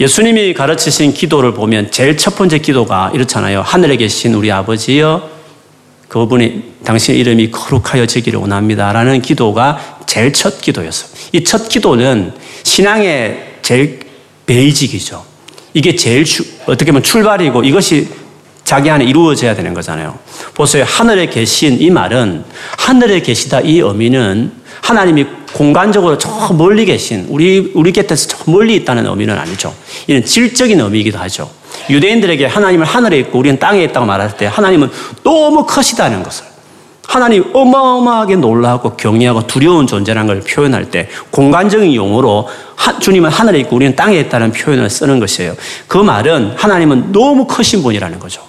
예수님이 0.00 0.54
가르치신 0.54 1.14
기도를 1.14 1.54
보면 1.54 1.90
제일 1.90 2.16
첫 2.16 2.36
번째 2.36 2.58
기도가 2.58 3.10
이렇잖아요. 3.14 3.62
하늘에 3.62 3.96
계신 3.96 4.34
우리 4.34 4.50
아버지여 4.50 5.30
그분이 6.08 6.74
당신 6.84 7.14
이름이 7.16 7.50
거룩하여 7.50 8.06
지기를 8.06 8.38
원합니다. 8.38 8.92
라는 8.92 9.20
기도가 9.22 9.98
제일 10.06 10.32
첫 10.32 10.60
기도였어요. 10.60 11.10
이 11.32 11.44
첫 11.44 11.68
기도는 11.68 12.32
신앙의 12.62 13.54
제일 13.62 14.00
베이직이죠. 14.46 15.24
이게 15.72 15.96
제일 15.96 16.24
주, 16.24 16.44
어떻게 16.66 16.92
보면 16.92 17.02
출발이고 17.02 17.64
이것이 17.64 18.08
자기 18.64 18.88
안에 18.90 19.04
이루어져야 19.04 19.54
되는 19.54 19.74
거잖아요. 19.74 20.18
보세요. 20.54 20.84
하늘에 20.86 21.26
계신 21.26 21.80
이 21.80 21.90
말은 21.90 22.44
하늘에 22.78 23.20
계시다 23.20 23.60
이 23.60 23.78
의미는 23.78 24.52
하나님이 24.80 25.26
공간적으로 25.54 26.18
저 26.18 26.52
멀리 26.52 26.84
계신 26.84 27.26
우리 27.28 27.70
우리 27.74 27.92
곁에서 27.92 28.28
저 28.28 28.50
멀리 28.50 28.74
있다는 28.74 29.06
의미는 29.06 29.38
아니죠. 29.38 29.72
이는 30.08 30.24
질적인 30.24 30.80
의미이기도 30.80 31.16
하죠. 31.20 31.48
유대인들에게 31.88 32.44
하나님을 32.44 32.84
하늘에 32.84 33.20
있고 33.20 33.38
우리는 33.38 33.58
땅에 33.58 33.84
있다고 33.84 34.04
말할 34.04 34.36
때 34.36 34.46
하나님은 34.46 34.90
너무 35.22 35.64
크시다는 35.64 36.24
것을 36.24 36.44
하나님 37.06 37.44
어마어마하게 37.54 38.36
놀라고 38.36 38.96
경외하고 38.96 39.46
두려운 39.46 39.86
존재라는 39.86 40.26
걸 40.26 40.40
표현할 40.40 40.90
때 40.90 41.08
공간적인 41.30 41.94
용어로 41.94 42.48
주님은 43.00 43.30
하늘에 43.30 43.60
있고 43.60 43.76
우리는 43.76 43.94
땅에 43.94 44.18
있다는 44.18 44.50
표현을 44.50 44.90
쓰는 44.90 45.20
것이에요. 45.20 45.54
그 45.86 45.98
말은 45.98 46.54
하나님은 46.56 47.12
너무 47.12 47.46
크신 47.46 47.82
분이라는 47.84 48.18
거죠. 48.18 48.42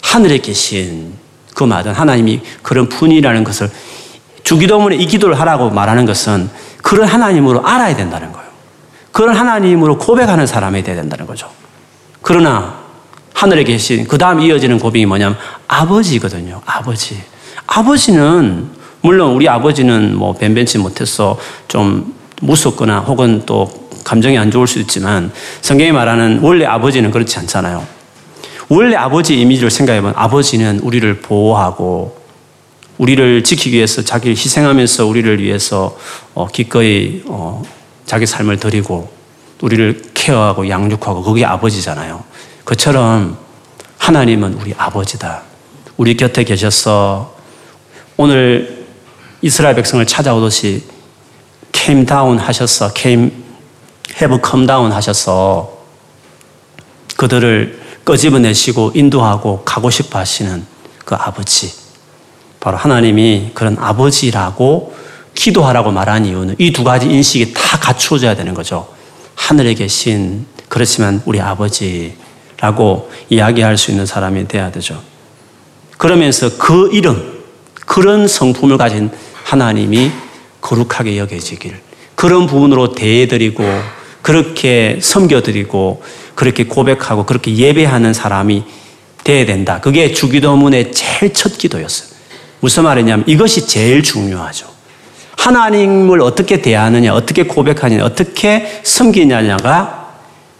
하늘에 0.00 0.38
계신 0.38 1.12
그 1.54 1.64
말은 1.64 1.92
하나님이 1.92 2.40
그런 2.62 2.88
분이라는 2.88 3.44
것을 3.44 3.68
주기도문에 4.42 4.96
이 4.96 5.06
기도를 5.06 5.38
하라고 5.40 5.70
말하는 5.70 6.06
것은 6.06 6.50
그런 6.82 7.06
하나님으로 7.08 7.66
알아야 7.66 7.94
된다는 7.94 8.32
거예요. 8.32 8.48
그런 9.12 9.36
하나님으로 9.36 9.98
고백하는 9.98 10.46
사람이 10.46 10.82
돼야 10.82 10.96
된다는 10.96 11.26
거죠. 11.26 11.48
그러나 12.22 12.80
하늘에 13.34 13.64
계신 13.64 14.06
그 14.06 14.18
다음 14.18 14.40
이어지는 14.40 14.78
고백이 14.78 15.06
뭐냐면 15.06 15.36
아버지거든요. 15.66 16.60
아버지. 16.66 17.20
아버지는 17.66 18.68
물론 19.02 19.32
우리 19.32 19.48
아버지는 19.48 20.16
뭐 20.16 20.34
변변치 20.34 20.78
못해서 20.78 21.38
좀 21.68 22.14
무섭거나 22.42 23.00
혹은 23.00 23.42
또 23.46 23.70
감정이 24.04 24.38
안 24.38 24.50
좋을 24.50 24.66
수 24.66 24.78
있지만 24.80 25.30
성경이 25.62 25.92
말하는 25.92 26.40
원래 26.42 26.64
아버지는 26.66 27.10
그렇지 27.10 27.38
않잖아요. 27.38 27.84
원래 28.68 28.96
아버지 28.96 29.40
이미지를 29.40 29.70
생각해보면 29.70 30.14
아버지는 30.16 30.78
우리를 30.80 31.20
보호하고 31.22 32.19
우리를 33.00 33.44
지키기 33.44 33.76
위해서 33.76 34.04
자기를 34.04 34.36
희생하면서 34.36 35.06
우리를 35.06 35.42
위해서 35.42 35.96
어, 36.34 36.46
기꺼이 36.46 37.22
어, 37.28 37.62
자기 38.04 38.26
삶을 38.26 38.58
드리고 38.58 39.10
우리를 39.62 40.02
케어하고 40.12 40.68
양육하고 40.68 41.22
그게 41.22 41.46
아버지잖아요. 41.46 42.22
그처럼 42.64 43.38
하나님은 43.96 44.52
우리 44.52 44.74
아버지다. 44.76 45.42
우리 45.96 46.14
곁에 46.14 46.44
계셔서 46.44 47.36
오늘 48.18 48.84
이스라엘 49.40 49.74
백성을 49.76 50.06
찾아오듯이 50.06 50.84
came 51.72 52.04
down 52.04 52.38
하셔서 52.38 52.92
came 52.94 53.32
have 54.20 54.38
come 54.46 54.66
down 54.66 54.92
하셔서 54.92 55.78
그들을 57.16 57.80
끄집어내시고 58.04 58.92
인도하고 58.94 59.62
가고 59.64 59.88
싶어 59.88 60.18
하시는 60.18 60.66
그 61.06 61.14
아버지. 61.14 61.79
바로 62.60 62.76
하나님이 62.76 63.50
그런 63.54 63.76
아버지라고 63.78 64.94
기도하라고 65.34 65.90
말한 65.92 66.26
이유는 66.26 66.56
이 66.58 66.72
두 66.72 66.84
가지 66.84 67.06
인식이 67.06 67.54
다 67.54 67.78
갖추어져야 67.78 68.36
되는 68.36 68.52
거죠. 68.54 68.88
하늘에 69.34 69.74
계신 69.74 70.46
그렇지만 70.68 71.22
우리 71.24 71.40
아버지라고 71.40 73.10
이야기할 73.30 73.78
수 73.78 73.90
있는 73.90 74.06
사람이 74.06 74.46
돼야 74.48 74.70
되죠. 74.70 75.02
그러면서 75.96 76.56
그 76.58 76.90
이름, 76.92 77.40
그런 77.86 78.28
성품을 78.28 78.76
가진 78.78 79.10
하나님이 79.44 80.10
거룩하게 80.60 81.18
여겨지길 81.18 81.80
그런 82.14 82.46
부분으로 82.46 82.92
대해드리고 82.92 83.64
그렇게 84.22 84.98
섬겨드리고 85.00 86.02
그렇게 86.34 86.64
고백하고 86.64 87.24
그렇게 87.24 87.56
예배하는 87.56 88.12
사람이 88.12 88.64
돼야 89.24 89.46
된다. 89.46 89.80
그게 89.80 90.12
주기도문의 90.12 90.92
제일 90.92 91.32
첫 91.32 91.56
기도였어요. 91.56 92.09
무슨 92.60 92.84
말이냐면 92.84 93.24
이것이 93.26 93.66
제일 93.66 94.02
중요하죠. 94.02 94.66
하나님을 95.36 96.20
어떻게 96.20 96.60
대하느냐, 96.60 97.14
어떻게 97.14 97.44
고백하느냐, 97.44 98.04
어떻게 98.04 98.80
섬기느냐가 98.82 100.10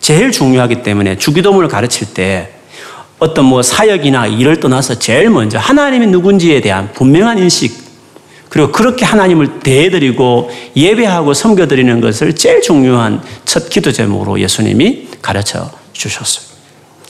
제일 0.01 0.33
중요하기 0.33 0.83
때문에 0.83 1.19
주기도문을 1.19 1.69
가르칠 1.69 2.15
때 2.15 2.55
어떤 3.19 3.45
뭐 3.45 3.63
사역이나 3.63 4.27
일을 4.27 4.61
떠나서 4.61 4.99
제일 4.99 5.29
먼저 5.29 5.59
하나님이 5.59 6.07
누군지에 6.07 6.63
대한 6.63 6.91
분명한 6.95 7.39
인식 7.39 7.91
그리고 8.49 8.73
그렇게 8.73 9.05
하나님을 9.05 9.61
대해드리고 9.61 10.51
예배하고 10.75 11.35
섬겨드리는 11.35 12.01
것을 12.01 12.35
제일 12.35 12.63
중요한 12.63 13.23
첫 13.45 13.69
기도 13.69 13.93
제목으로 13.93 14.41
예수님이 14.41 15.09
가르쳐 15.23 15.71
주셨어요. 15.93 16.47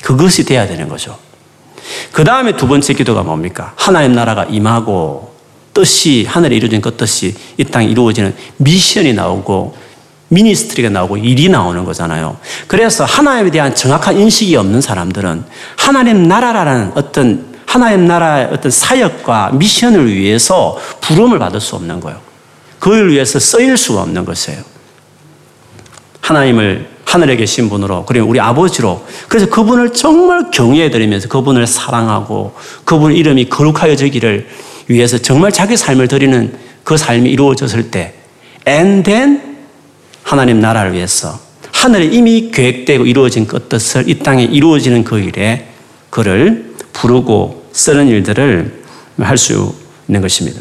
그것이 0.03 0.45
돼야 0.45 0.67
되는 0.67 0.89
거죠. 0.89 1.17
그 2.13 2.25
다음에 2.25 2.57
두 2.57 2.67
번째 2.69 2.93
기도가 2.95 3.23
뭡니까? 3.23 3.73
하나님 3.77 4.13
나라가 4.13 4.45
임하고 4.45 5.35
뜻이 5.73 6.25
하늘에 6.29 6.57
이루어진 6.57 6.81
그 6.81 6.97
뜻이 6.97 7.35
이 7.57 7.65
땅에 7.65 7.87
이루어지는 7.87 8.35
미션이 8.59 9.15
나오고 9.15 9.75
미니스트리가 10.29 10.91
나오고 10.91 11.17
일이 11.17 11.49
나오는 11.49 11.85
거잖아요. 11.85 12.37
그래서 12.67 13.05
하나님에 13.05 13.51
대한 13.51 13.75
정확한 13.75 14.19
인식이 14.19 14.57
없는 14.57 14.81
사람들은 14.81 15.45
하나님 15.77 16.23
나라라는 16.29 16.93
어떤 16.95 17.51
하나님 17.67 18.07
나라의 18.07 18.49
어떤 18.53 18.71
사역과 18.71 19.51
미션을 19.55 20.13
위해서 20.13 20.77
부름을 21.01 21.39
받을 21.39 21.61
수 21.61 21.77
없는 21.77 22.01
거예요. 22.01 22.21
그걸 22.81 23.11
위해서 23.11 23.39
쓰일 23.39 23.77
수가 23.77 24.03
없는 24.03 24.25
것이에요. 24.25 24.61
하나님을 26.21 26.90
하늘에 27.11 27.35
계신 27.35 27.69
분으로 27.69 28.05
그리고 28.07 28.29
우리 28.29 28.39
아버지로 28.39 29.05
그래서 29.27 29.51
그분을 29.51 29.93
정말 29.93 30.53
경외해 30.53 30.93
드리면서 30.93 31.27
그분을 31.27 31.67
사랑하고 31.67 32.55
그분 32.85 33.13
이름이 33.13 33.49
거룩하여지기를 33.49 34.47
위해서 34.87 35.19
정말 35.19 35.51
자기 35.51 35.77
삶을 35.77 36.07
드리는 36.07 36.55
그 36.85 36.97
삶이 36.97 37.29
이루어졌을 37.29 37.91
때 37.91 38.15
and 38.69 39.03
then 39.03 39.57
하나님 40.23 40.61
나라를 40.61 40.93
위해서 40.93 41.37
하늘에 41.73 42.05
이미 42.05 42.53
계획되고 42.53 43.05
이루어진 43.07 43.49
그 43.49 43.67
뜻을 43.69 44.09
이 44.09 44.21
땅에 44.21 44.45
이루어지는 44.45 45.03
그 45.03 45.19
일에 45.19 45.67
그를 46.11 46.77
부르고 46.93 47.71
쓰는 47.73 48.07
일들을 48.07 48.85
할 49.19 49.37
수 49.37 49.75
있는 50.07 50.21
것입니다. 50.23 50.61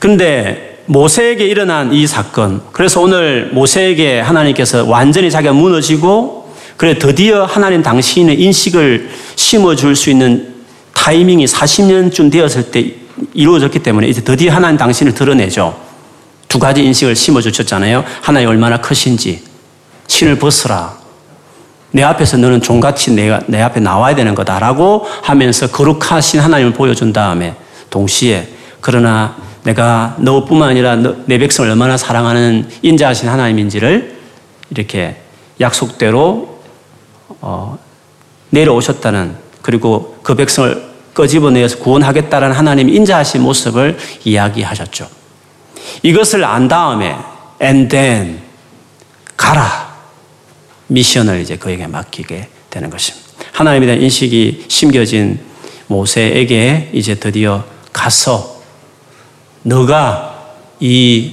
그런데 0.00 0.75
모세에게 0.86 1.46
일어난 1.46 1.92
이 1.92 2.06
사건, 2.06 2.62
그래서 2.72 3.00
오늘 3.00 3.50
모세에게 3.52 4.20
하나님께서 4.20 4.84
완전히 4.84 5.30
자기가 5.30 5.52
무너지고, 5.52 6.54
그래 6.76 6.98
드디어 6.98 7.44
하나님 7.44 7.82
당신의 7.82 8.40
인식을 8.40 9.10
심어줄 9.34 9.96
수 9.96 10.10
있는 10.10 10.54
타이밍이 10.92 11.46
40년쯤 11.46 12.30
되었을 12.30 12.70
때 12.70 12.92
이루어졌기 13.32 13.78
때문에 13.80 14.08
이제 14.08 14.20
드디어 14.22 14.52
하나님 14.52 14.76
당신을 14.76 15.14
드러내죠. 15.14 15.78
두 16.48 16.58
가지 16.58 16.84
인식을 16.84 17.16
심어주셨잖아요. 17.16 18.04
하나님 18.20 18.48
얼마나 18.48 18.80
크신지. 18.80 19.42
신을 20.06 20.38
벗어라. 20.38 20.96
내 21.92 22.02
앞에서 22.02 22.36
너는 22.36 22.60
종같이 22.60 23.12
내가, 23.12 23.40
내 23.46 23.62
앞에 23.62 23.80
나와야 23.80 24.14
되는 24.14 24.34
거다라고 24.34 25.06
하면서 25.22 25.66
거룩하신 25.68 26.40
하나님을 26.40 26.72
보여준 26.72 27.12
다음에 27.12 27.54
동시에 27.88 28.48
그러나 28.80 29.36
내가 29.66 30.14
너뿐만 30.20 30.70
아니라 30.70 30.94
너, 30.94 31.16
내 31.26 31.38
백성을 31.38 31.68
얼마나 31.68 31.96
사랑하는 31.96 32.68
인자하신 32.82 33.28
하나님인지를 33.28 34.16
이렇게 34.70 35.16
약속대로 35.60 36.60
어, 37.40 37.76
내려오셨다는 38.50 39.36
그리고 39.62 40.18
그 40.22 40.36
백성을 40.36 40.86
끄집어내서 41.14 41.78
구원하겠다는 41.78 42.52
하나님 42.52 42.88
인자하신 42.88 43.42
모습을 43.42 43.98
이야기하셨죠. 44.24 45.08
이것을 46.04 46.44
안 46.44 46.68
다음에 46.68 47.16
and 47.60 47.88
then 47.88 48.40
가라 49.36 49.96
미션을 50.86 51.40
이제 51.40 51.56
그에게 51.56 51.88
맡기게 51.88 52.48
되는 52.70 52.88
것입니다. 52.88 53.26
하나님에 53.50 53.86
대한 53.86 54.00
인식이 54.00 54.66
심겨진 54.68 55.40
모세에게 55.88 56.90
이제 56.92 57.16
드디어 57.16 57.64
가서 57.92 58.55
너가 59.66 60.54
이 60.78 61.32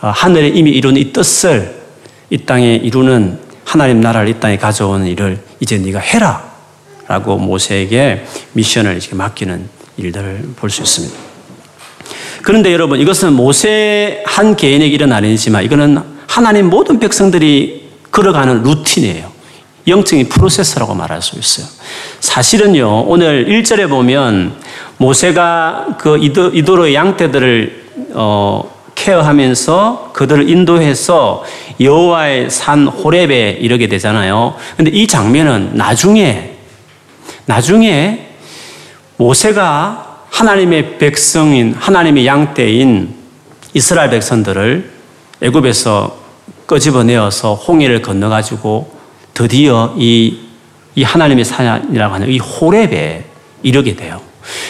어, 0.00 0.08
하늘에 0.08 0.48
이미 0.48 0.70
이룬 0.70 0.96
이 0.96 1.12
뜻을 1.12 1.80
이 2.30 2.38
땅에 2.38 2.74
이루는 2.74 3.38
하나님 3.64 4.00
나라를 4.00 4.28
이 4.28 4.40
땅에 4.40 4.56
가져오는 4.56 5.06
일을 5.06 5.38
이제 5.60 5.78
네가 5.78 6.00
해라 6.00 6.50
라고 7.06 7.38
모세에게 7.38 8.24
미션을 8.54 8.96
이렇게 8.96 9.14
맡기는 9.14 9.68
일들을 9.96 10.54
볼 10.56 10.70
수 10.70 10.82
있습니다. 10.82 11.16
그런데 12.42 12.72
여러분 12.72 12.98
이것은 12.98 13.34
모세 13.34 14.24
한 14.26 14.56
개인에게 14.56 14.92
일어난 14.94 15.24
일이지만 15.24 15.62
이거는 15.64 16.02
하나님 16.26 16.70
모든 16.70 16.98
백성들이 16.98 17.90
걸어가는 18.10 18.62
루틴이에요. 18.62 19.30
영적인 19.86 20.28
프로세스라고 20.28 20.94
말할 20.94 21.22
수 21.22 21.38
있어요. 21.38 21.66
사실은요, 22.20 23.04
오늘 23.06 23.46
1절에 23.46 23.88
보면 23.88 24.54
모세가 24.98 25.96
그 25.98 26.18
이도, 26.18 26.48
이도 26.48 26.76
로의 26.76 26.94
양떼들을 26.94 27.84
어, 28.12 28.70
케어하면서 28.94 30.10
그들을 30.12 30.48
인도해서 30.48 31.44
여호와의 31.80 32.50
산 32.50 32.86
호렙에 32.86 33.58
이르게 33.60 33.88
되잖아요. 33.88 34.54
근데 34.76 34.90
이 34.90 35.06
장면은 35.06 35.70
나중에 35.72 36.56
나중에 37.46 38.28
모세가 39.16 40.24
하나님의 40.30 40.98
백성인 40.98 41.74
하나님의 41.78 42.26
양떼인 42.26 43.14
이스라엘 43.74 44.10
백성들을 44.10 44.90
애굽에서 45.40 46.18
끄집어내어서 46.66 47.54
홍해를 47.54 48.02
건너가지고 48.02 48.92
드디어 49.34 49.94
이, 49.96 50.38
이 50.94 51.02
하나님의 51.02 51.44
산이라고 51.44 52.14
하는 52.14 52.28
이 52.28 52.38
호렙에 52.38 53.24
이르게 53.62 53.94
돼요. 53.94 54.20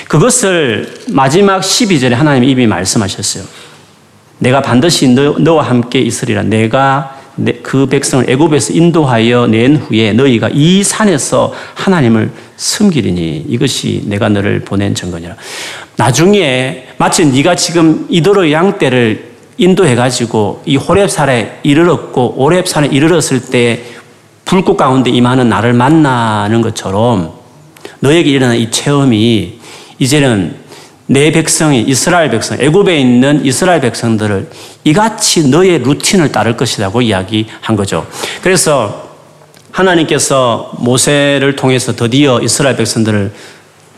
그것을 0.09 0.93
마지막 1.09 1.61
12절에 1.61 2.11
하나님이 2.11 2.51
이미 2.51 2.67
말씀하셨어요. 2.67 3.45
내가 4.39 4.63
반드시 4.63 5.09
너, 5.09 5.39
너와 5.39 5.65
함께 5.65 6.01
있으리라. 6.01 6.43
내가 6.43 7.21
그 7.63 7.87
백성을 7.87 8.29
애굽에서 8.29 8.75
인도하여 8.75 9.47
낸 9.47 9.77
후에 9.77 10.13
너희가 10.13 10.51
이 10.53 10.83
산에서 10.83 11.55
하나님을 11.75 12.31
숨기리니 12.57 13.47
이것이 13.49 14.03
내가 14.07 14.29
너를 14.29 14.61
보낸 14.61 14.95
증거니라. 14.95 15.37
나중에 15.97 16.89
마치 16.99 17.25
네가 17.25 17.55
지금 17.55 18.07
이도로 18.11 18.51
양 18.53 18.79
떼를 18.79 19.31
인도해 19.57 19.95
가지고 19.95 20.63
이 20.65 20.77
호렙산에 20.77 21.61
이르렀고 21.63 22.35
오렙산에 22.37 22.89
이르렀을 22.89 23.41
때 23.51 23.85
불꽃 24.45 24.77
가운데 24.77 25.11
임하는 25.11 25.49
나를 25.49 25.73
만나는 25.73 26.61
것처럼 26.63 27.33
너에게 28.01 28.31
일어난 28.31 28.57
이 28.57 28.71
체험이 28.71 29.61
이제는 29.99 30.57
내 31.07 31.33
백성이 31.33 31.83
이스라엘 31.83 32.31
백성, 32.31 32.57
애굽에 32.61 32.99
있는 32.99 33.45
이스라엘 33.45 33.81
백성들을 33.81 34.49
이같이 34.85 35.49
너의 35.49 35.81
루틴을 35.81 36.31
따를 36.31 36.57
것이라고 36.57 37.03
이야기한 37.03 37.77
거죠. 37.77 38.07
그래서 38.43 39.11
하나님께서 39.73 40.73
모세를 40.79 41.57
통해서 41.57 41.95
드디어 41.95 42.41
이스라엘 42.41 42.77
백성들을 42.77 43.33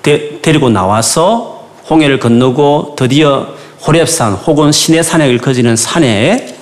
데, 0.02 0.40
데리고 0.40 0.70
나와서 0.70 1.68
홍해를 1.88 2.18
건너고 2.18 2.94
드디어 2.96 3.48
호렙산 3.86 4.34
혹은 4.34 4.72
시내산에 4.72 5.28
일커지는 5.28 5.76
산에 5.76 6.56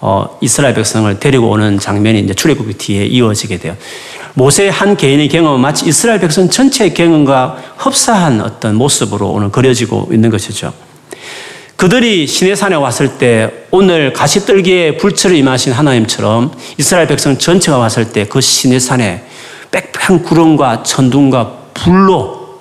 어, 0.00 0.38
이스라엘 0.40 0.74
백성을 0.74 1.18
데리고 1.18 1.50
오는 1.50 1.78
장면이 1.78 2.20
이제 2.20 2.34
출애굽 2.34 2.78
뒤에 2.78 3.06
이어지게 3.06 3.58
돼요. 3.58 3.76
모세의 4.34 4.70
한 4.70 4.96
개인의 4.96 5.28
경험은 5.28 5.60
마치 5.60 5.86
이스라엘 5.88 6.20
백성 6.20 6.48
전체의 6.48 6.94
경험과 6.94 7.58
흡사한 7.76 8.40
어떤 8.40 8.76
모습으로 8.76 9.28
오늘 9.28 9.50
그려지고 9.50 10.08
있는 10.12 10.30
것이죠. 10.30 10.72
그들이 11.76 12.26
시내산에 12.26 12.74
왔을 12.74 13.18
때 13.18 13.66
오늘 13.70 14.12
가시떨기에 14.12 14.96
불철을 14.96 15.36
임하신 15.36 15.72
하나님처럼 15.72 16.52
이스라엘 16.76 17.06
백성 17.06 17.38
전체가 17.38 17.78
왔을 17.78 18.12
때 18.12 18.24
그 18.24 18.40
시내산에 18.40 19.24
빽빽한 19.70 20.22
구름과 20.22 20.82
천둥과 20.82 21.58
불로 21.74 22.58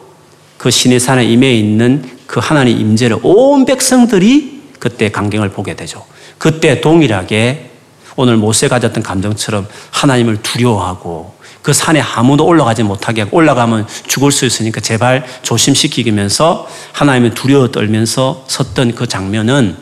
그 0.57 0.69
시내산에 0.69 1.25
임해 1.25 1.51
있는 1.53 2.03
그 2.27 2.39
하나님 2.39 2.79
임재를 2.79 3.17
온 3.23 3.65
백성들이 3.65 4.61
그때 4.79 5.09
광경을 5.09 5.49
보게 5.49 5.75
되죠. 5.75 6.03
그때 6.37 6.81
동일하게 6.81 7.71
오늘 8.15 8.37
모세 8.37 8.67
가졌던 8.67 9.03
감정처럼 9.03 9.67
하나님을 9.91 10.41
두려워하고 10.41 11.35
그 11.61 11.73
산에 11.73 11.99
아무도 11.99 12.45
올라가지 12.45 12.83
못하게 12.83 13.21
하고 13.21 13.37
올라가면 13.37 13.87
죽을 14.07 14.31
수 14.31 14.45
있으니까 14.45 14.79
제발 14.81 15.25
조심시키면서 15.41 16.67
하나님을 16.93 17.33
두려워 17.33 17.69
떨면서 17.71 18.45
섰던 18.47 18.95
그 18.95 19.07
장면은 19.07 19.75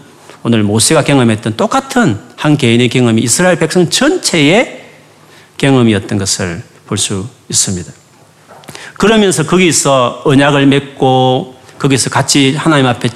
오늘 0.44 0.64
모세가 0.64 1.04
경험했던 1.04 1.58
똑같은 1.58 2.20
한 2.36 2.58
개인의 2.58 2.90
경험이 2.90 3.22
이스라엘 3.22 3.58
백성 3.58 3.90
전체의 3.90 4.84
경험이었던 5.58 6.18
것을 6.18 6.64
볼 6.86 6.98
수 6.98 7.28
있습니다. 7.50 7.92
그러면서 8.98 9.46
거기서 9.46 10.22
언약을 10.26 10.66
맺고 10.68 11.56
거기서 11.80 12.10
같이 12.10 12.56
하나님 12.56 12.86
앞에 12.88 13.10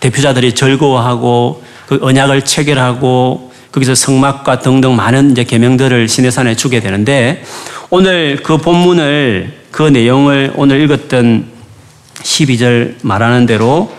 대표자들이 0.00 0.54
즐거워하고 0.54 1.62
그 1.90 1.98
언약을 2.00 2.44
체결하고 2.44 3.50
거기서 3.72 3.96
성막과 3.96 4.60
등등 4.60 4.94
많은 4.94 5.32
이제 5.32 5.42
계명들을 5.42 6.06
시내산에 6.06 6.54
주게 6.54 6.78
되는데 6.78 7.42
오늘 7.90 8.36
그 8.44 8.58
본문을 8.58 9.64
그 9.72 9.82
내용을 9.82 10.52
오늘 10.54 10.82
읽었던 10.82 11.46
12절 12.14 12.94
말하는 13.02 13.44
대로 13.44 13.92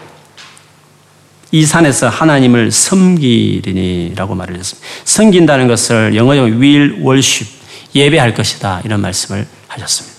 이 1.51 1.65
산에서 1.65 2.07
하나님을 2.07 2.71
섬기리니라고 2.71 4.35
말을 4.35 4.55
했습니다. 4.55 4.87
섬긴다는 5.03 5.67
것을 5.67 6.15
영어로 6.15 6.43
will 6.43 6.93
worship 7.01 7.51
예배할 7.93 8.33
것이다 8.33 8.83
이런 8.85 9.01
말씀을 9.01 9.45
하셨습니다. 9.67 10.17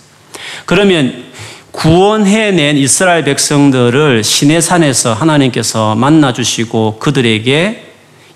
그러면 0.67 1.25
구원해낸 1.73 2.77
이스라엘 2.77 3.25
백성들을 3.25 4.23
시내산에서 4.23 5.15
하나님께서 5.15 5.95
만나 5.95 6.33
주시고 6.33 6.99
그들에게 6.99 7.89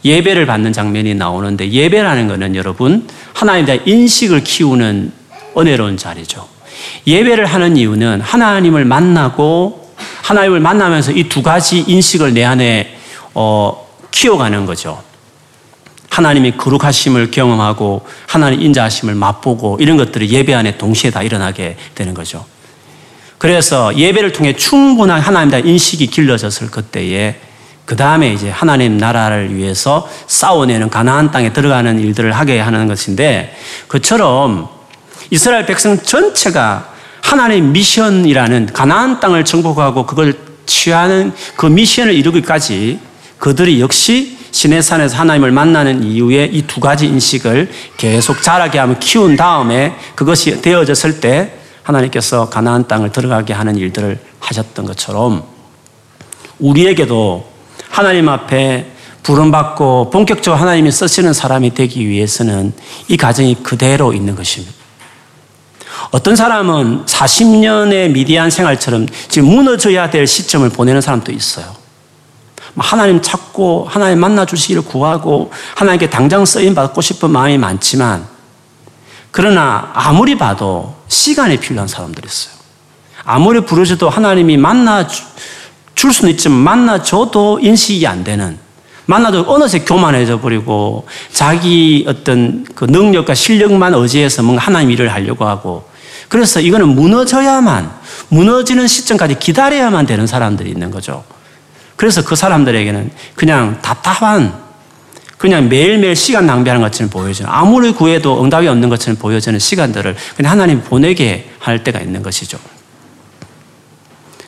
예배를 0.05 0.47
받는 0.47 0.73
장면이 0.73 1.15
나오는데 1.15 1.71
예배라는 1.71 2.29
것은 2.29 2.55
여러분 2.57 3.07
하나님에 3.35 3.67
대한 3.67 3.81
인식을 3.87 4.43
키우는 4.43 5.13
은혜로운 5.57 5.97
자리죠. 5.97 6.49
예배를 7.07 7.47
하는 7.47 7.77
이유는 7.77 8.21
하나님을 8.21 8.85
만나고 8.85 9.95
하나님을 10.23 10.61
만나면서 10.61 11.13
이 11.13 11.29
두 11.29 11.43
가지 11.43 11.81
인식을 11.87 12.35
내 12.35 12.45
안에 12.45 12.97
어, 13.35 13.87
키워가는 14.11 14.67
거죠. 14.67 15.03
하나님이 16.11 16.53
거룩하심을 16.57 17.31
경험하고 17.31 18.07
하나님 18.27 18.63
인자하심을 18.63 19.15
맛보고 19.15 19.77
이런 19.81 19.99
것들이 19.99 20.31
예배 20.31 20.55
안에 20.55 20.79
동시에 20.79 21.11
다 21.11 21.23
일어나게 21.23 21.77
되는 21.95 22.15
거죠. 22.15 22.47
그래서 23.39 23.97
예배를 23.97 24.33
통해 24.33 24.55
충분한 24.55 25.21
하나님에 25.21 25.51
대한 25.51 25.67
인식이 25.67 26.07
길러졌을 26.09 26.71
그때에 26.71 27.37
그 27.85 27.95
다음에 27.95 28.33
이제 28.33 28.51
하나님 28.51 28.99
나라를 28.99 29.55
위해서 29.55 30.09
싸워내는 30.27 30.91
가나안 30.91 31.31
땅에 31.31 31.53
들어가는 31.53 32.01
일들을 32.01 32.33
하게 32.33 32.59
하는 32.59 32.89
것인데 32.89 33.57
그처럼 33.87 34.69
이스라엘 35.31 35.67
백성 35.67 35.99
전체가 36.03 36.93
하나님의 37.23 37.71
미션이라는 37.71 38.71
가나안 38.73 39.21
땅을 39.21 39.45
정복하고 39.45 40.07
그걸 40.07 40.35
취하는 40.67 41.33
그 41.57 41.67
미션을 41.67 42.13
이루기까지 42.15 42.99
그들이 43.39 43.81
역시 43.81 44.37
시내산에서 44.51 45.19
하나님을 45.19 45.51
만나는 45.51 46.03
이후에 46.03 46.49
이 46.53 46.63
두 46.67 46.81
가지 46.81 47.07
인식을 47.07 47.71
계속 47.97 48.43
자라게 48.43 48.79
하면 48.79 48.99
키운 48.99 49.37
다음에 49.37 49.95
그것이 50.15 50.63
되어졌을 50.63 51.21
때 51.21 51.53
하나님께서 51.87 52.51
가나안 52.51 52.89
땅을 52.89 53.13
들어가게 53.13 53.53
하는 53.53 53.77
일들을 53.77 54.21
하셨던 54.41 54.87
것처럼 54.87 55.45
우리에게도 56.59 57.47
하나님 57.89 58.29
앞에 58.29 58.93
부름받고 59.23 60.11
본격적으로 60.11 60.61
하나님이 60.61 60.91
쓰시는 60.91 61.33
사람이 61.33 61.75
되기 61.75 62.09
위해서는 62.09 62.73
이 63.09 63.17
과정이 63.17 63.55
그대로 63.63 64.13
있는 64.13 64.35
것입니다. 64.35 64.75
어떤 66.11 66.37
사람은 66.37 67.07
40년의 67.07 68.11
미디안 68.11 68.51
생활처럼 68.51 69.07
지금 69.29 69.49
무너져야 69.49 70.11
될 70.11 70.27
시점을 70.27 70.69
보내는 70.71 71.01
사람도 71.01 71.33
있어요. 71.33 71.67
하나님 72.77 73.23
찾고 73.23 73.87
하나님 73.89 74.21
만나 74.21 74.45
주시기를 74.45 74.83
구하고 74.83 75.51
하나님께 75.77 76.11
당장 76.11 76.45
쓰임 76.45 76.75
받고 76.75 77.01
싶은 77.01 77.31
마음이 77.31 77.59
많지만 77.59 78.27
그러나 79.31 79.91
아무리 79.95 80.37
봐도 80.37 80.96
시간이 81.09 81.59
필요한 81.59 81.89
사람들이 81.89 82.27
있어요. 82.27 82.55
아무리 83.25 83.61
부르셔도 83.61 84.09
하나님이 84.09 84.57
만나 84.57 85.07
줄 85.95 86.13
수는 86.13 86.33
있지만 86.33 86.59
만나줘도 86.59 87.61
인식이 87.61 88.07
안 88.07 88.23
되는 88.23 88.59
만나도 89.07 89.45
어느새 89.49 89.81
교만해져 89.81 90.41
버리고 90.41 91.07
자기 91.33 92.05
어떤 92.09 92.65
그 92.75 92.85
능력과 92.85 93.35
실력만 93.35 93.95
의지해서 93.95 94.43
뭔가 94.43 94.65
하나님 94.65 94.91
일을 94.91 95.13
하려고 95.13 95.47
하고 95.47 95.89
그래서 96.29 96.61
이거는 96.61 96.89
무너져야만 96.89 97.91
무너지는 98.29 98.87
시점까지 98.89 99.39
기다려야만 99.39 100.07
되는 100.07 100.27
사람들이 100.27 100.71
있는 100.71 100.91
거죠. 100.91 101.25
그래서 101.95 102.23
그 102.25 102.37
사람들에게는 102.37 103.11
그냥 103.37 103.81
답답한 103.81 104.66
그냥 105.39 105.69
매일매일 105.69 106.17
시간 106.17 106.47
낭비하는 106.47 106.83
것처럼 106.83 107.11
보여지는 107.11 107.51
아무리 107.51 107.93
구해도 107.93 108.43
응답이 108.43 108.67
없는 108.69 108.89
것처럼 108.89 109.17
보여지는 109.17 109.59
시간들을 109.59 110.17
그냥 110.37 110.53
하나님 110.53 110.83
보내게 110.83 111.51
할 111.59 111.85
때가 111.85 112.01
있는 112.01 112.23
것이죠. 112.23 112.59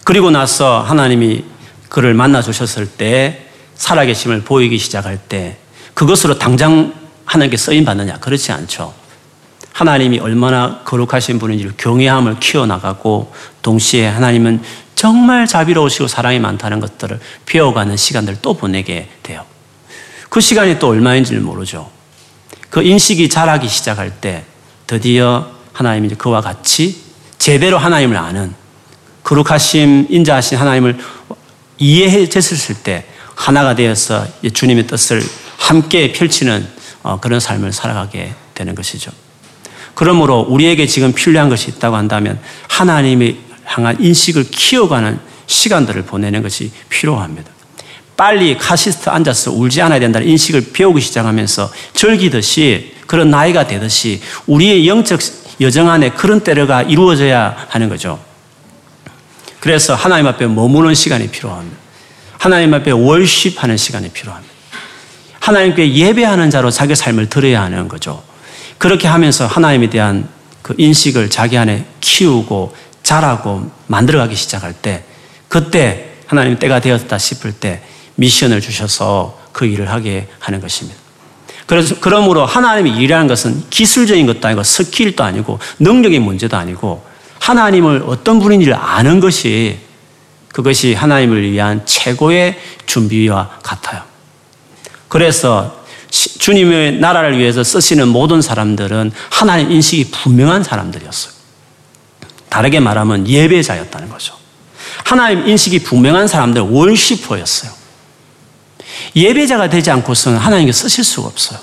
그리고 0.05 0.31
나서 0.31 0.81
하나님이 0.81 1.45
그를 1.89 2.15
만나 2.15 2.41
주셨을 2.41 2.87
때 2.87 3.47
살아계심을 3.75 4.43
보이기 4.43 4.79
시작할 4.79 5.19
때 5.19 5.59
그것으로 5.95 6.39
당장 6.39 6.95
하나님께 7.27 7.57
쓰임 7.59 7.85
받느냐? 7.85 8.17
그렇지 8.19 8.53
않죠. 8.53 8.95
하나님이 9.73 10.19
얼마나 10.19 10.81
거룩하신 10.85 11.39
분인지를 11.39 11.75
경외함을 11.77 12.41
키워나가고 12.41 13.33
동시에 13.63 14.07
하나님은 14.09 14.63
정말 14.95 15.47
자비로우시고 15.47 16.09
사랑이 16.09 16.41
많다는 16.41 16.81
것들을 16.81 17.21
배워가는 17.47 17.97
시간들을 17.97 18.39
또 18.43 18.55
보내게 18.55 19.09
돼요. 19.23 19.45
그 20.29 20.41
시간이 20.41 20.79
또 20.79 20.89
얼마인지를 20.89 21.41
모르죠. 21.41 21.91
그 22.71 22.83
인식이 22.83 23.29
자라기 23.29 23.69
시작할 23.69 24.21
때 24.21 24.45
드디어 24.87 25.51
하나님이 25.73 26.11
그와 26.11 26.41
같이 26.41 27.01
제대로 27.39 27.79
하나님을 27.79 28.17
아는 28.17 28.55
거룩하심, 29.23 30.07
인자하신 30.09 30.59
하나님을 30.59 30.99
이해해 31.79 32.29
졌을 32.29 32.75
때 32.75 33.07
하나가 33.35 33.75
되어서 33.75 34.27
주님의 34.53 34.87
뜻을 34.87 35.23
함께 35.57 36.13
펼치는 36.13 36.67
어, 37.03 37.21
그런 37.21 37.39
삶을 37.39 37.73
살아가게 37.73 38.35
되는 38.55 38.75
것이죠. 38.75 39.13
그러므로 39.95 40.41
우리에게 40.41 40.87
지금 40.87 41.13
필요한 41.13 41.49
것이 41.49 41.71
있다고 41.71 41.97
한다면 41.97 42.41
하나님이 42.69 43.39
향한 43.65 43.97
인식을 44.01 44.45
키워가는 44.51 45.21
시간들을 45.47 46.03
보내는 46.03 46.43
것이 46.43 46.71
필요합니다. 46.89 47.51
빨리 48.19 48.59
카시스트 48.59 49.09
앉아서 49.09 49.53
울지 49.53 49.81
않아야 49.81 50.01
된다는 50.01 50.27
인식을 50.27 50.73
배우기 50.73 51.01
시작하면서 51.01 51.71
즐기듯이 51.95 52.97
그런 53.07 53.31
나이가 53.31 53.69
되듯이 53.69 54.21
우리의 54.49 54.89
영적 54.89 55.21
여정 55.61 55.89
안에 55.89 56.11
그런 56.11 56.41
때가 56.41 56.83
이루어져야 56.83 57.57
하는 57.69 57.89
거죠. 57.89 58.19
그래서 59.61 59.95
하나님 59.95 60.27
앞에 60.27 60.49
머무는 60.49 60.95
시간이 60.95 61.29
필요합니다. 61.29 61.77
하나님 62.39 62.75
앞에 62.75 62.91
월십하는 62.91 63.77
시간이 63.77 64.11
필요합니다. 64.11 64.53
하나님께 65.39 65.95
예배하는 65.95 66.51
자로 66.51 66.73
자기 66.73 66.97
삶을 66.97 67.29
들어야 67.29 67.63
하는 67.63 67.87
거죠. 67.87 68.25
그렇게 68.79 69.07
하면서 69.07 69.47
하나님에 69.47 69.91
대한 69.91 70.29
그 70.63 70.75
인식을 70.77 71.31
자기 71.31 71.57
안에 71.57 71.87
키우고 72.01 72.75
자라고 73.05 73.71
만들어가기 73.87 74.35
시작할 74.35 74.73
때 74.73 75.05
그때 75.47 76.15
하나님 76.27 76.59
때가 76.59 76.81
되었다 76.81 77.17
싶을 77.17 77.53
때 77.53 77.81
미션을 78.19 78.61
주셔서 78.61 79.39
그 79.53 79.65
일을 79.65 79.91
하게 79.91 80.29
하는 80.41 80.61
것입니다. 80.61 80.99
그래서 81.67 81.97
그러므로 82.01 82.45
하나님이 82.47 82.97
일하는 82.99 83.29
것은 83.29 83.65
기술적인 83.71 84.27
것도 84.27 84.49
아니고 84.49 84.63
스킬도 84.63 85.23
아니고 85.23 85.59
능력의 85.79 86.19
문제도 86.19 86.57
아니고 86.57 87.05
하나님을 87.41 88.05
어떤 88.07 88.41
분인지를 88.41 88.75
아는 88.75 89.21
것이 89.21 89.79
그것이 90.49 90.95
하나님을 90.95 91.51
위한 91.51 91.85
최고의 91.87 92.59
준비와 92.87 93.59
같아요. 93.63 94.03
그래서 95.09 95.85
주님의 96.11 96.99
나라를 96.99 97.39
위해서 97.39 97.63
쓰시는 97.63 98.09
모든 98.09 98.43
사람들은 98.43 99.13
하나님 99.31 99.71
인식이 99.71 100.11
분명한 100.11 100.65
사람들이었어요. 100.65 101.33
다르게 102.49 102.81
말하면 102.81 103.29
예배자였다는 103.29 104.09
거죠. 104.09 104.35
하나님 105.05 105.47
인식이 105.47 105.81
분명한 105.81 106.27
사람들 106.27 106.63
월시퍼였어요. 106.63 107.78
예배자가 109.19 109.69
되지 109.69 109.91
않고서는 109.91 110.39
하나님께 110.39 110.73
쓰실 110.73 111.05
수가 111.05 111.29
없어요. 111.29 111.59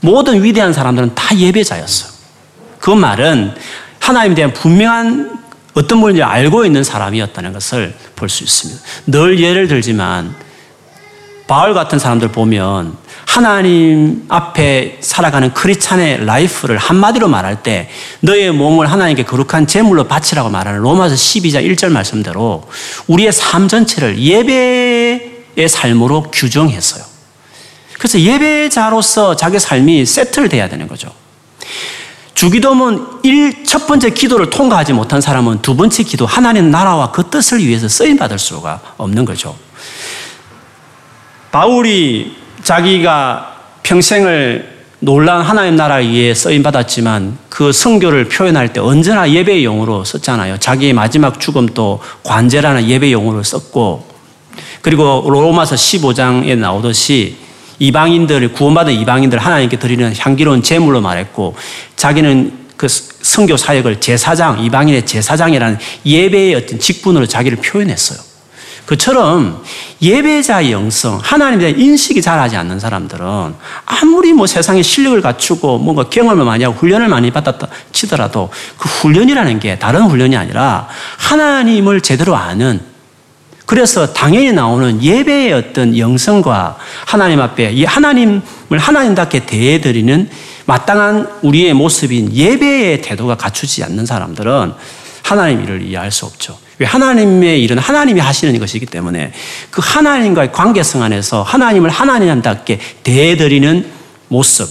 모든 0.00 0.42
위대한 0.42 0.72
사람들은 0.72 1.14
다 1.14 1.36
예배자였어요. 1.36 2.10
그 2.78 2.90
말은 2.90 3.54
하나님에 4.00 4.34
대한 4.34 4.52
분명한 4.52 5.38
어떤 5.74 6.00
분인지 6.00 6.22
알고 6.22 6.64
있는 6.64 6.82
사람이었다는 6.84 7.52
것을 7.52 7.94
볼 8.16 8.28
수 8.28 8.42
있습니다. 8.44 8.80
늘 9.06 9.40
예를 9.40 9.68
들지만 9.68 10.34
바울 11.46 11.72
같은 11.72 11.98
사람들 11.98 12.28
보면 12.28 12.96
하나님 13.26 14.24
앞에 14.28 14.98
살아가는 15.00 15.52
크리스찬의 15.54 16.24
라이프를 16.24 16.78
한마디로 16.78 17.28
말할 17.28 17.62
때 17.62 17.88
너의 18.20 18.52
몸을 18.52 18.90
하나님께 18.90 19.24
거룩한 19.24 19.66
제물로 19.66 20.04
바치라고 20.04 20.50
말하는 20.50 20.80
로마서 20.80 21.14
12장 21.14 21.64
1절 21.64 21.90
말씀대로 21.90 22.64
우리의 23.06 23.32
삶 23.32 23.68
전체를 23.68 24.18
예배의 24.18 25.37
삶으로 25.66 26.22
규정했어요. 26.30 27.02
그래서 27.98 28.20
예배자로서 28.20 29.34
자기 29.34 29.58
삶이 29.58 30.06
세틀돼야 30.06 30.68
되는 30.68 30.86
거죠. 30.86 31.10
주기도문 32.34 33.18
1, 33.24 33.64
첫 33.64 33.88
번째 33.88 34.10
기도를 34.10 34.50
통과하지 34.50 34.92
못한 34.92 35.20
사람은 35.20 35.60
두 35.60 35.74
번째 35.74 36.04
기도, 36.04 36.24
하나님 36.24 36.70
나라와 36.70 37.10
그 37.10 37.30
뜻을 37.30 37.58
위해서 37.58 37.88
쓰임받을 37.88 38.38
수가 38.38 38.80
없는 38.96 39.24
거죠. 39.24 39.56
바울이 41.50 42.36
자기가 42.62 43.56
평생을 43.82 44.78
놀란 45.00 45.42
하나님 45.42 45.74
나라를 45.74 46.08
위해 46.08 46.34
쓰임받았지만 46.34 47.38
그 47.48 47.72
성교를 47.72 48.28
표현할 48.28 48.72
때 48.72 48.80
언제나 48.80 49.30
예배의 49.30 49.64
용어로 49.64 50.04
썼잖아요. 50.04 50.58
자기의 50.58 50.92
마지막 50.92 51.40
죽음도 51.40 52.00
관제라는 52.22 52.88
예배의 52.88 53.12
용어를 53.12 53.42
썼고 53.42 54.07
그리고 54.80 55.24
로마서 55.28 55.74
15장에 55.74 56.56
나오듯이 56.56 57.36
이방인들 57.78 58.52
구원받은 58.52 58.92
이방인들 58.92 59.38
하나님께 59.38 59.78
드리는 59.78 60.12
향기로운 60.16 60.62
제물로 60.62 61.00
말했고 61.00 61.54
자기는 61.96 62.68
그 62.76 62.86
성교 62.88 63.56
사역을 63.56 64.00
제사장 64.00 64.62
이방인의 64.62 65.04
제사장이라는 65.04 65.78
예배의 66.06 66.54
어떤 66.54 66.78
직분으로 66.78 67.26
자기를 67.26 67.58
표현했어요. 67.58 68.18
그처럼 68.86 69.62
예배자 70.00 70.70
영성, 70.70 71.20
하나님에 71.22 71.72
대한 71.72 71.78
인식이 71.78 72.22
잘하지 72.22 72.56
않는 72.56 72.80
사람들은 72.80 73.54
아무리 73.84 74.32
뭐 74.32 74.46
세상에 74.46 74.80
실력을 74.80 75.20
갖추고 75.20 75.76
뭔가 75.76 76.04
경험을 76.04 76.46
많이 76.46 76.64
하고 76.64 76.74
훈련을 76.76 77.08
많이 77.08 77.30
받았다 77.30 77.68
치더라도 77.92 78.48
그 78.78 78.88
훈련이라는 78.88 79.60
게 79.60 79.78
다른 79.78 80.04
훈련이 80.04 80.38
아니라 80.38 80.88
하나님을 81.18 82.00
제대로 82.00 82.34
아는 82.34 82.80
그래서 83.68 84.14
당연히 84.14 84.50
나오는 84.50 85.02
예배의 85.02 85.52
어떤 85.52 85.98
영성과 85.98 86.78
하나님 87.04 87.38
앞에 87.38 87.84
하나님을 87.84 88.40
하나님답게 88.78 89.44
대해드리는 89.44 90.30
마땅한 90.64 91.40
우리의 91.42 91.74
모습인 91.74 92.32
예배의 92.32 93.02
태도가 93.02 93.34
갖추지 93.34 93.84
않는 93.84 94.06
사람들은 94.06 94.72
하나님 95.22 95.62
일을 95.62 95.82
이해할 95.82 96.10
수 96.10 96.24
없죠. 96.24 96.56
왜 96.78 96.86
하나님의 96.86 97.62
일은 97.62 97.76
하나님이 97.76 98.20
하시는 98.20 98.58
것이기 98.58 98.86
때문에 98.86 99.32
그 99.70 99.82
하나님과의 99.84 100.50
관계성 100.50 101.02
안에서 101.02 101.42
하나님을 101.42 101.90
하나님답게 101.90 102.80
대해드리는 103.02 103.84
모습, 104.28 104.66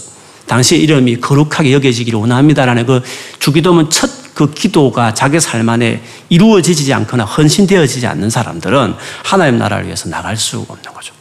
당시 0.47 0.75
이름이 0.77 1.17
거룩하게 1.17 1.71
여겨지기를 1.73 2.17
원합니다라는 2.17 2.87
그 2.87 3.03
주기도문 3.37 3.91
첫 3.91 4.16
그 4.37 4.53
기도가 4.53 5.15
자기 5.15 5.39
삶 5.39 5.67
안에 5.67 6.03
이루어지지 6.29 6.93
않거나 6.93 7.25
헌신되어지지 7.25 8.05
않는 8.05 8.29
사람들은 8.29 8.93
하나님 9.23 9.57
나라를 9.57 9.87
위해서 9.87 10.09
나갈 10.09 10.37
수 10.37 10.63
없는 10.69 10.93
거죠. 10.93 11.11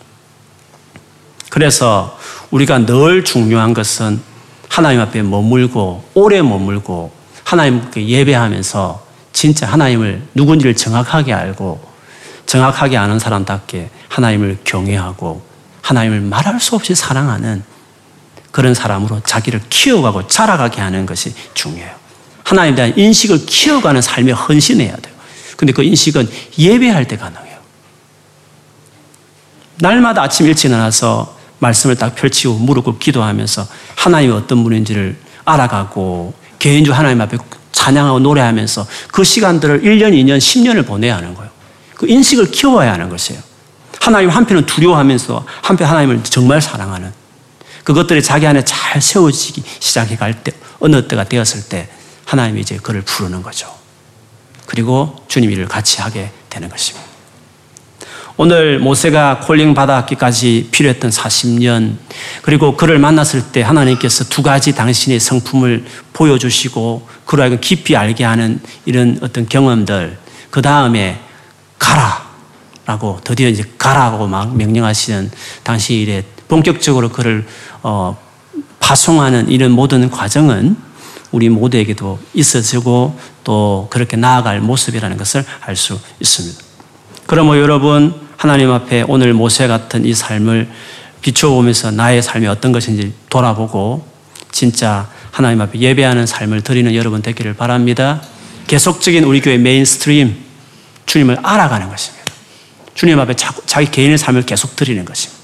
그래서 1.49 2.19
우리가 2.51 2.85
늘 2.85 3.25
중요한 3.25 3.73
것은 3.73 4.21
하나님 4.69 5.01
앞에 5.01 5.23
머물고 5.23 6.05
오래 6.12 6.43
머물고 6.43 7.11
하나님께 7.45 8.07
예배하면서 8.07 9.07
진짜 9.33 9.67
하나님을 9.67 10.23
누군지를 10.35 10.77
정확하게 10.77 11.33
알고 11.33 11.83
정확하게 12.45 12.99
아는 12.99 13.19
사람답게 13.19 13.89
하나님을 14.11 14.59
경외하고 14.62 15.43
하나님을 15.81 16.21
말할 16.21 16.61
수 16.61 16.75
없이 16.75 16.95
사랑하는 16.95 17.64
그런 18.51 18.75
사람으로 18.75 19.23
자기를 19.25 19.62
키워가고 19.71 20.27
자라가게 20.27 20.83
하는 20.83 21.07
것이 21.07 21.35
중요해요. 21.55 22.06
하나님에 22.47 22.76
대한 22.76 22.97
인식을 22.97 23.44
키워가는 23.44 24.01
삶에 24.01 24.30
헌신해야 24.30 24.97
돼요. 24.97 25.14
근데 25.57 25.72
그 25.72 25.82
인식은 25.82 26.28
예배할 26.57 27.09
때 27.09 27.16
가능해요. 27.16 27.57
날마다 29.80 30.22
아침 30.22 30.47
일찍 30.47 30.68
일어나서 30.68 31.36
말씀을 31.59 31.97
딱 31.97 32.14
펼치고 32.14 32.55
무릎 32.55 33.01
기도하면서 33.01 33.66
하나님이 33.97 34.32
어떤 34.32 34.62
분인지를 34.62 35.16
알아가고 35.44 36.34
개인적으로 36.61 36.97
하나님 36.97 37.20
앞에 37.20 37.36
찬양하고 37.72 38.20
노래하면서 38.20 38.86
그 39.09 39.24
시간들을 39.24 39.82
1년, 39.82 40.12
2년, 40.12 40.38
10년을 40.38 40.86
보내야 40.86 41.16
하는 41.16 41.34
거예요. 41.34 41.51
그 41.97 42.07
인식을 42.09 42.53
키워야 42.53 42.92
하는 42.92 43.09
것이에요. 43.09 43.42
하나님 44.01 44.30
한편은 44.30 44.66
두려워하면서 44.66 45.47
한편 45.62 45.88
하나님을 45.88 46.22
정말 46.22 46.62
사랑하는 46.62 47.12
그것들이 47.82 48.22
자기 48.22 48.47
안에 48.47 48.64
잘 48.64 49.03
세워지기 49.03 49.64
시작해 49.80 50.16
갈 50.16 50.44
때, 50.44 50.53
어느 50.78 51.09
때가 51.09 51.24
되었을 51.24 51.68
때 51.68 51.88
하나님이 52.27 52.61
이제 52.61 52.77
그를 52.77 53.01
부르는 53.01 53.43
거죠. 53.43 53.74
그리고 54.66 55.24
주님 55.29 55.51
일을 55.51 55.66
같이 55.66 56.03
하게 56.03 56.31
되는 56.51 56.68
것입니다. 56.68 57.07
오늘 58.37 58.79
모세가 58.79 59.41
콜링 59.41 59.72
받았기까지 59.72 60.68
필요했던 60.70 61.11
40년, 61.11 61.97
그리고 62.43 62.77
그를 62.77 62.99
만났을 62.99 63.45
때 63.51 63.62
하나님께서 63.62 64.24
두 64.24 64.43
가지 64.43 64.74
당신의 64.74 65.20
성품을 65.20 65.87
보여주시고, 66.12 67.09
그로 67.24 67.43
하여금 67.43 67.61
깊이 67.62 67.97
알게 67.97 68.24
하는 68.24 68.61
이런 68.85 69.18
어떤 69.22 69.49
경험들, 69.49 70.18
그 70.51 70.61
다음에 70.61 71.18
가라! 71.79 72.27
라고 72.85 73.18
드디어 73.24 73.49
이제 73.49 73.64
가라고 73.79 74.27
막 74.27 74.55
명령하시는 74.55 75.31
당시 75.62 75.95
일에 75.95 76.22
본격적으로 76.47 77.09
그를 77.09 77.47
어, 77.83 78.16
파송하는 78.79 79.49
이런 79.49 79.72
모든 79.72 80.09
과정은 80.11 80.77
우리 81.33 81.49
모두에게도 81.49 82.18
있어지고 82.35 83.18
또 83.45 83.89
그렇게 83.91 84.16
나아갈 84.16 84.61
모습이라는 84.61 85.16
것을 85.16 85.45
알 85.61 85.77
수 85.77 85.99
있습니다. 86.20 86.62
그러므로 87.27 87.59
여러분 87.59 88.14
하나님 88.37 88.70
앞에 88.70 89.05
오늘 89.09 89.35
모세 89.35 89.66
같은 89.66 90.05
이 90.05 90.14
삶을 90.14 90.68
비춰보면서 91.22 91.91
나의 91.91 92.22
삶이 92.22 92.47
어떤 92.47 92.72
것인지 92.72 93.12
돌아보고 93.29 94.07
진짜 94.53 95.09
하나님 95.33 95.61
앞에 95.61 95.79
예배하는 95.79 96.27
삶을 96.27 96.62
드리는 96.62 96.95
여러분 96.95 97.22
되기를 97.22 97.55
바랍니다. 97.55 98.22
계속적인 98.68 99.24
우리 99.24 99.41
교회 99.41 99.59
mainstream 99.59 100.37
주님을 101.07 101.39
알아가는 101.43 101.89
것입니다. 101.89 102.24
주님 102.95 103.18
앞에 103.20 103.35
자기 103.66 103.91
개인의 103.91 104.18
삶을 104.18 104.43
계속 104.43 104.77
드리는 104.77 105.05
것입니다. 105.05 105.37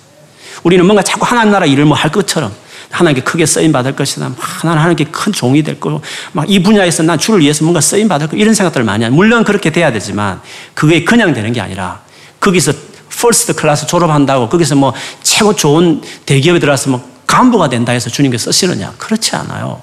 우리는 0.62 0.84
뭔가 0.86 1.02
자꾸 1.02 1.26
하나님 1.26 1.52
나라 1.52 1.66
일을 1.66 1.84
뭐 1.84 1.96
할 1.96 2.10
것처럼 2.10 2.54
하나님께 2.92 3.22
크게 3.22 3.46
쓰임 3.46 3.72
받을 3.72 3.96
것이다. 3.96 4.28
막 4.28 4.38
나는 4.62 4.78
하나님께 4.78 5.06
큰 5.06 5.32
종이 5.32 5.62
될 5.62 5.80
거고 5.80 6.00
막 6.32 6.46
이 6.48 6.62
분야에서 6.62 7.02
난 7.02 7.18
주를 7.18 7.40
위해서 7.40 7.64
뭔가 7.64 7.80
쓰임 7.80 8.06
받을 8.08 8.28
거 8.28 8.36
이런 8.36 8.54
생각들을 8.54 8.84
많이 8.84 9.02
하는 9.02 9.16
물론 9.16 9.42
그렇게 9.42 9.70
돼야 9.70 9.90
되지만 9.90 10.40
그게 10.74 11.02
그냥 11.04 11.32
되는 11.32 11.52
게 11.52 11.60
아니라 11.60 12.00
거기서 12.38 12.72
first 13.20 13.54
class 13.54 13.86
졸업한다고 13.86 14.48
거기서 14.48 14.74
뭐 14.74 14.92
최고 15.22 15.54
좋은 15.54 16.02
대기업에 16.26 16.58
들어가서 16.58 16.90
뭐 16.90 17.10
간부가 17.26 17.68
된다 17.68 17.92
해서 17.92 18.10
주님께 18.10 18.36
쓰시느냐 18.36 18.94
그렇지 18.98 19.34
않아요. 19.36 19.80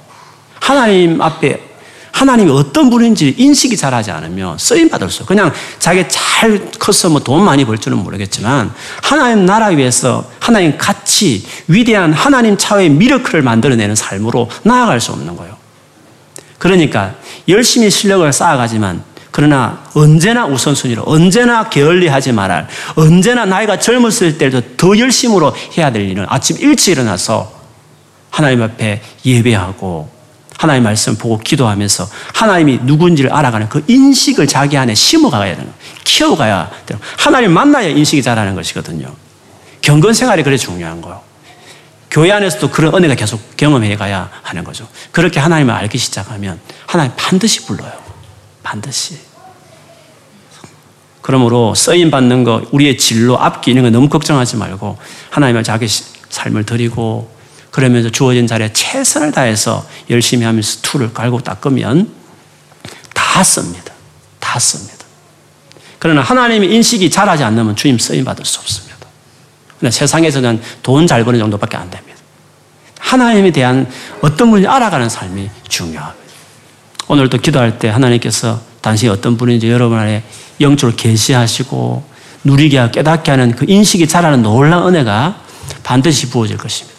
하나님 0.60 1.22
앞에 1.22 1.69
하나님이 2.12 2.52
어떤 2.52 2.90
분인지 2.90 3.36
인식이 3.38 3.78
자라지 3.78 4.12
않으면 4.12 4.58
쓰임 4.58 4.90
받을 4.90 5.10
수. 5.10 5.26
그냥 5.26 5.52
자기 5.80 6.04
잘 6.08 6.72
커서 6.80 7.10
뭐 7.10 7.20
돈 7.20 7.44
많이 7.44 7.66
벌 7.66 7.78
줄은 7.78 7.98
모르겠지만 7.98 8.74
하나님 9.04 9.46
나라 9.46 9.68
위해서 9.68 10.30
하나님 10.40 10.78
같이 10.78 11.46
위대한 11.68 12.12
하나님 12.14 12.58
차의 12.58 12.90
miracle을 12.90 13.42
만들어내는 13.42 13.96
삶으로 13.96 14.50
나아갈 14.64 15.00
수 15.00 15.12
없는 15.12 15.36
거예요. 15.36 15.56
그러니까 16.58 17.16
열심히 17.48 17.90
실력을 17.90 18.32
쌓아가지만 18.32 19.04
그러나 19.32 19.84
언제나 19.94 20.46
우선순위로 20.46 21.04
언제나 21.06 21.70
게을리하지 21.70 22.32
말할 22.32 22.68
언제나 22.96 23.46
나이가 23.46 23.78
젊었을 23.80 24.38
때도 24.38 24.76
더 24.76 24.98
열심으로 24.98 25.54
해야 25.78 25.92
될 25.92 26.10
일은 26.10 26.26
아침 26.28 26.58
일찍 26.60 26.92
일어나서 26.94 27.52
하나님 28.30 28.62
앞에 28.64 29.02
예배하고 29.26 30.10
하나님 30.60 30.84
말씀 30.84 31.16
보고 31.16 31.38
기도하면서 31.38 32.10
하나님이 32.34 32.80
누군지를 32.82 33.32
알아가는 33.32 33.70
그 33.70 33.82
인식을 33.88 34.46
자기 34.46 34.78
안에 34.78 34.94
심어가야 34.94 35.56
되는 35.56 35.72
키워가야 36.04 36.70
되는 36.86 37.02
하나님 37.18 37.54
만나야 37.54 37.88
인식이 37.88 38.22
자라는 38.22 38.56
것이거든요. 38.56 39.08
경건 39.80 40.14
생활이 40.14 40.44
그래 40.44 40.58
중요한 40.58 41.00
거예요. 41.00 41.22
교회 42.12 42.34
안에서도 42.34 42.72
그런 42.72 42.94
은혜가 42.94 43.16
계속 43.16 43.56
경험해 43.56 43.96
가야 43.96 44.30
하는 44.44 44.66
거죠. 44.66 44.86
그렇게 45.14 45.40
하나님을 45.40 45.74
알기 45.74 45.98
시작하면 45.98 46.60
하나님 46.86 47.14
반드시 47.16 47.66
불러요. 47.66 47.94
반드시. 48.62 49.18
그러므로 51.22 51.74
쓰임 51.74 52.12
받는 52.12 52.44
거, 52.44 52.64
우리의 52.72 52.98
진로, 52.98 53.40
앞길 53.40 53.72
이런 53.72 53.86
거 53.86 53.92
너무 53.92 54.10
걱정하지 54.10 54.58
말고 54.58 54.98
하나님을 55.30 55.64
자기 55.64 55.88
삶을 56.30 56.66
드리고 56.66 57.39
그러면서 57.80 58.10
주어진 58.10 58.46
자리에 58.46 58.74
최선을 58.74 59.32
다해서 59.32 59.88
열심히 60.10 60.46
하면서 60.46 60.82
tool을 60.82 61.14
갈고 61.14 61.40
닦으면 61.40 62.12
다 63.14 63.42
씁니다. 63.42 63.94
다 64.38 64.60
씁니다. 64.60 64.98
그러나 65.98 66.22
하나님의 66.22 66.74
인식이 66.74 67.10
자라지 67.10 67.46
않으면 67.46 67.78
주님 67.78 67.98
쓰임 67.98 68.26
받을 68.26 68.44
수 68.44 68.60
없습니다. 68.60 68.98
그러나 69.78 69.92
세상에서는 69.92 70.62
돈 70.84 71.08
잘 71.08 71.24
버는 71.24 71.40
정도밖에 71.40 71.78
안 71.78 71.90
됩니다. 71.90 72.20
하나님에 73.00 73.52
대한 73.52 73.90
어떤 74.22 74.50
분인지 74.50 74.68
알아가는 74.68 75.08
삶이 75.08 75.50
중요합니다. 75.70 76.20
오늘도 77.08 77.38
기도할 77.38 77.80
때 77.80 77.88
하나님께서 77.88 78.60
당신이 78.82 79.10
어떤 79.10 79.38
분인지 79.38 79.70
여러분 79.72 79.98
안에 79.98 80.24
영적으로 80.60 80.98
계시하시고 80.98 82.04
누리게 82.44 82.92
깨닫게 82.92 83.32
하는 83.32 83.56
그 83.56 83.66
인식이 83.70 84.06
자라는 84.06 84.44
놀라운 84.44 84.94
은혜가 84.94 85.42
반드시 85.84 86.30
부어질 86.30 86.58
것입니다. 86.58 86.99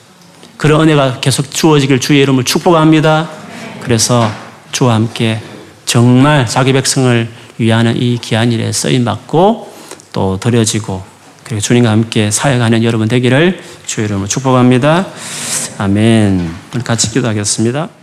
그런 0.61 0.83
은혜가 0.83 1.21
계속 1.21 1.51
주어지길 1.51 2.01
주의 2.01 2.21
이름을 2.21 2.45
축복합니다. 2.45 3.31
그래서 3.81 4.31
주와 4.73 4.93
함께 4.93 5.41
정말 5.87 6.47
자기 6.47 6.75
백성을 6.75 7.31
위하는 7.57 7.97
이 7.97 8.19
귀한 8.21 8.53
일에 8.53 8.71
쓰임 8.71 9.07
받고 9.07 9.73
또 10.13 10.39
드려지고 10.39 11.03
그리고 11.45 11.63
주님과 11.63 11.91
함께 11.91 12.31
사역하는 12.31 12.85
여러분 12.85 13.09
되기를 13.09 13.59
주의 13.87 14.05
이름으로 14.05 14.29
축복합니다. 14.29 15.07
아멘. 15.79 16.51
같이 16.85 17.11
기도하겠습니다. 17.11 18.00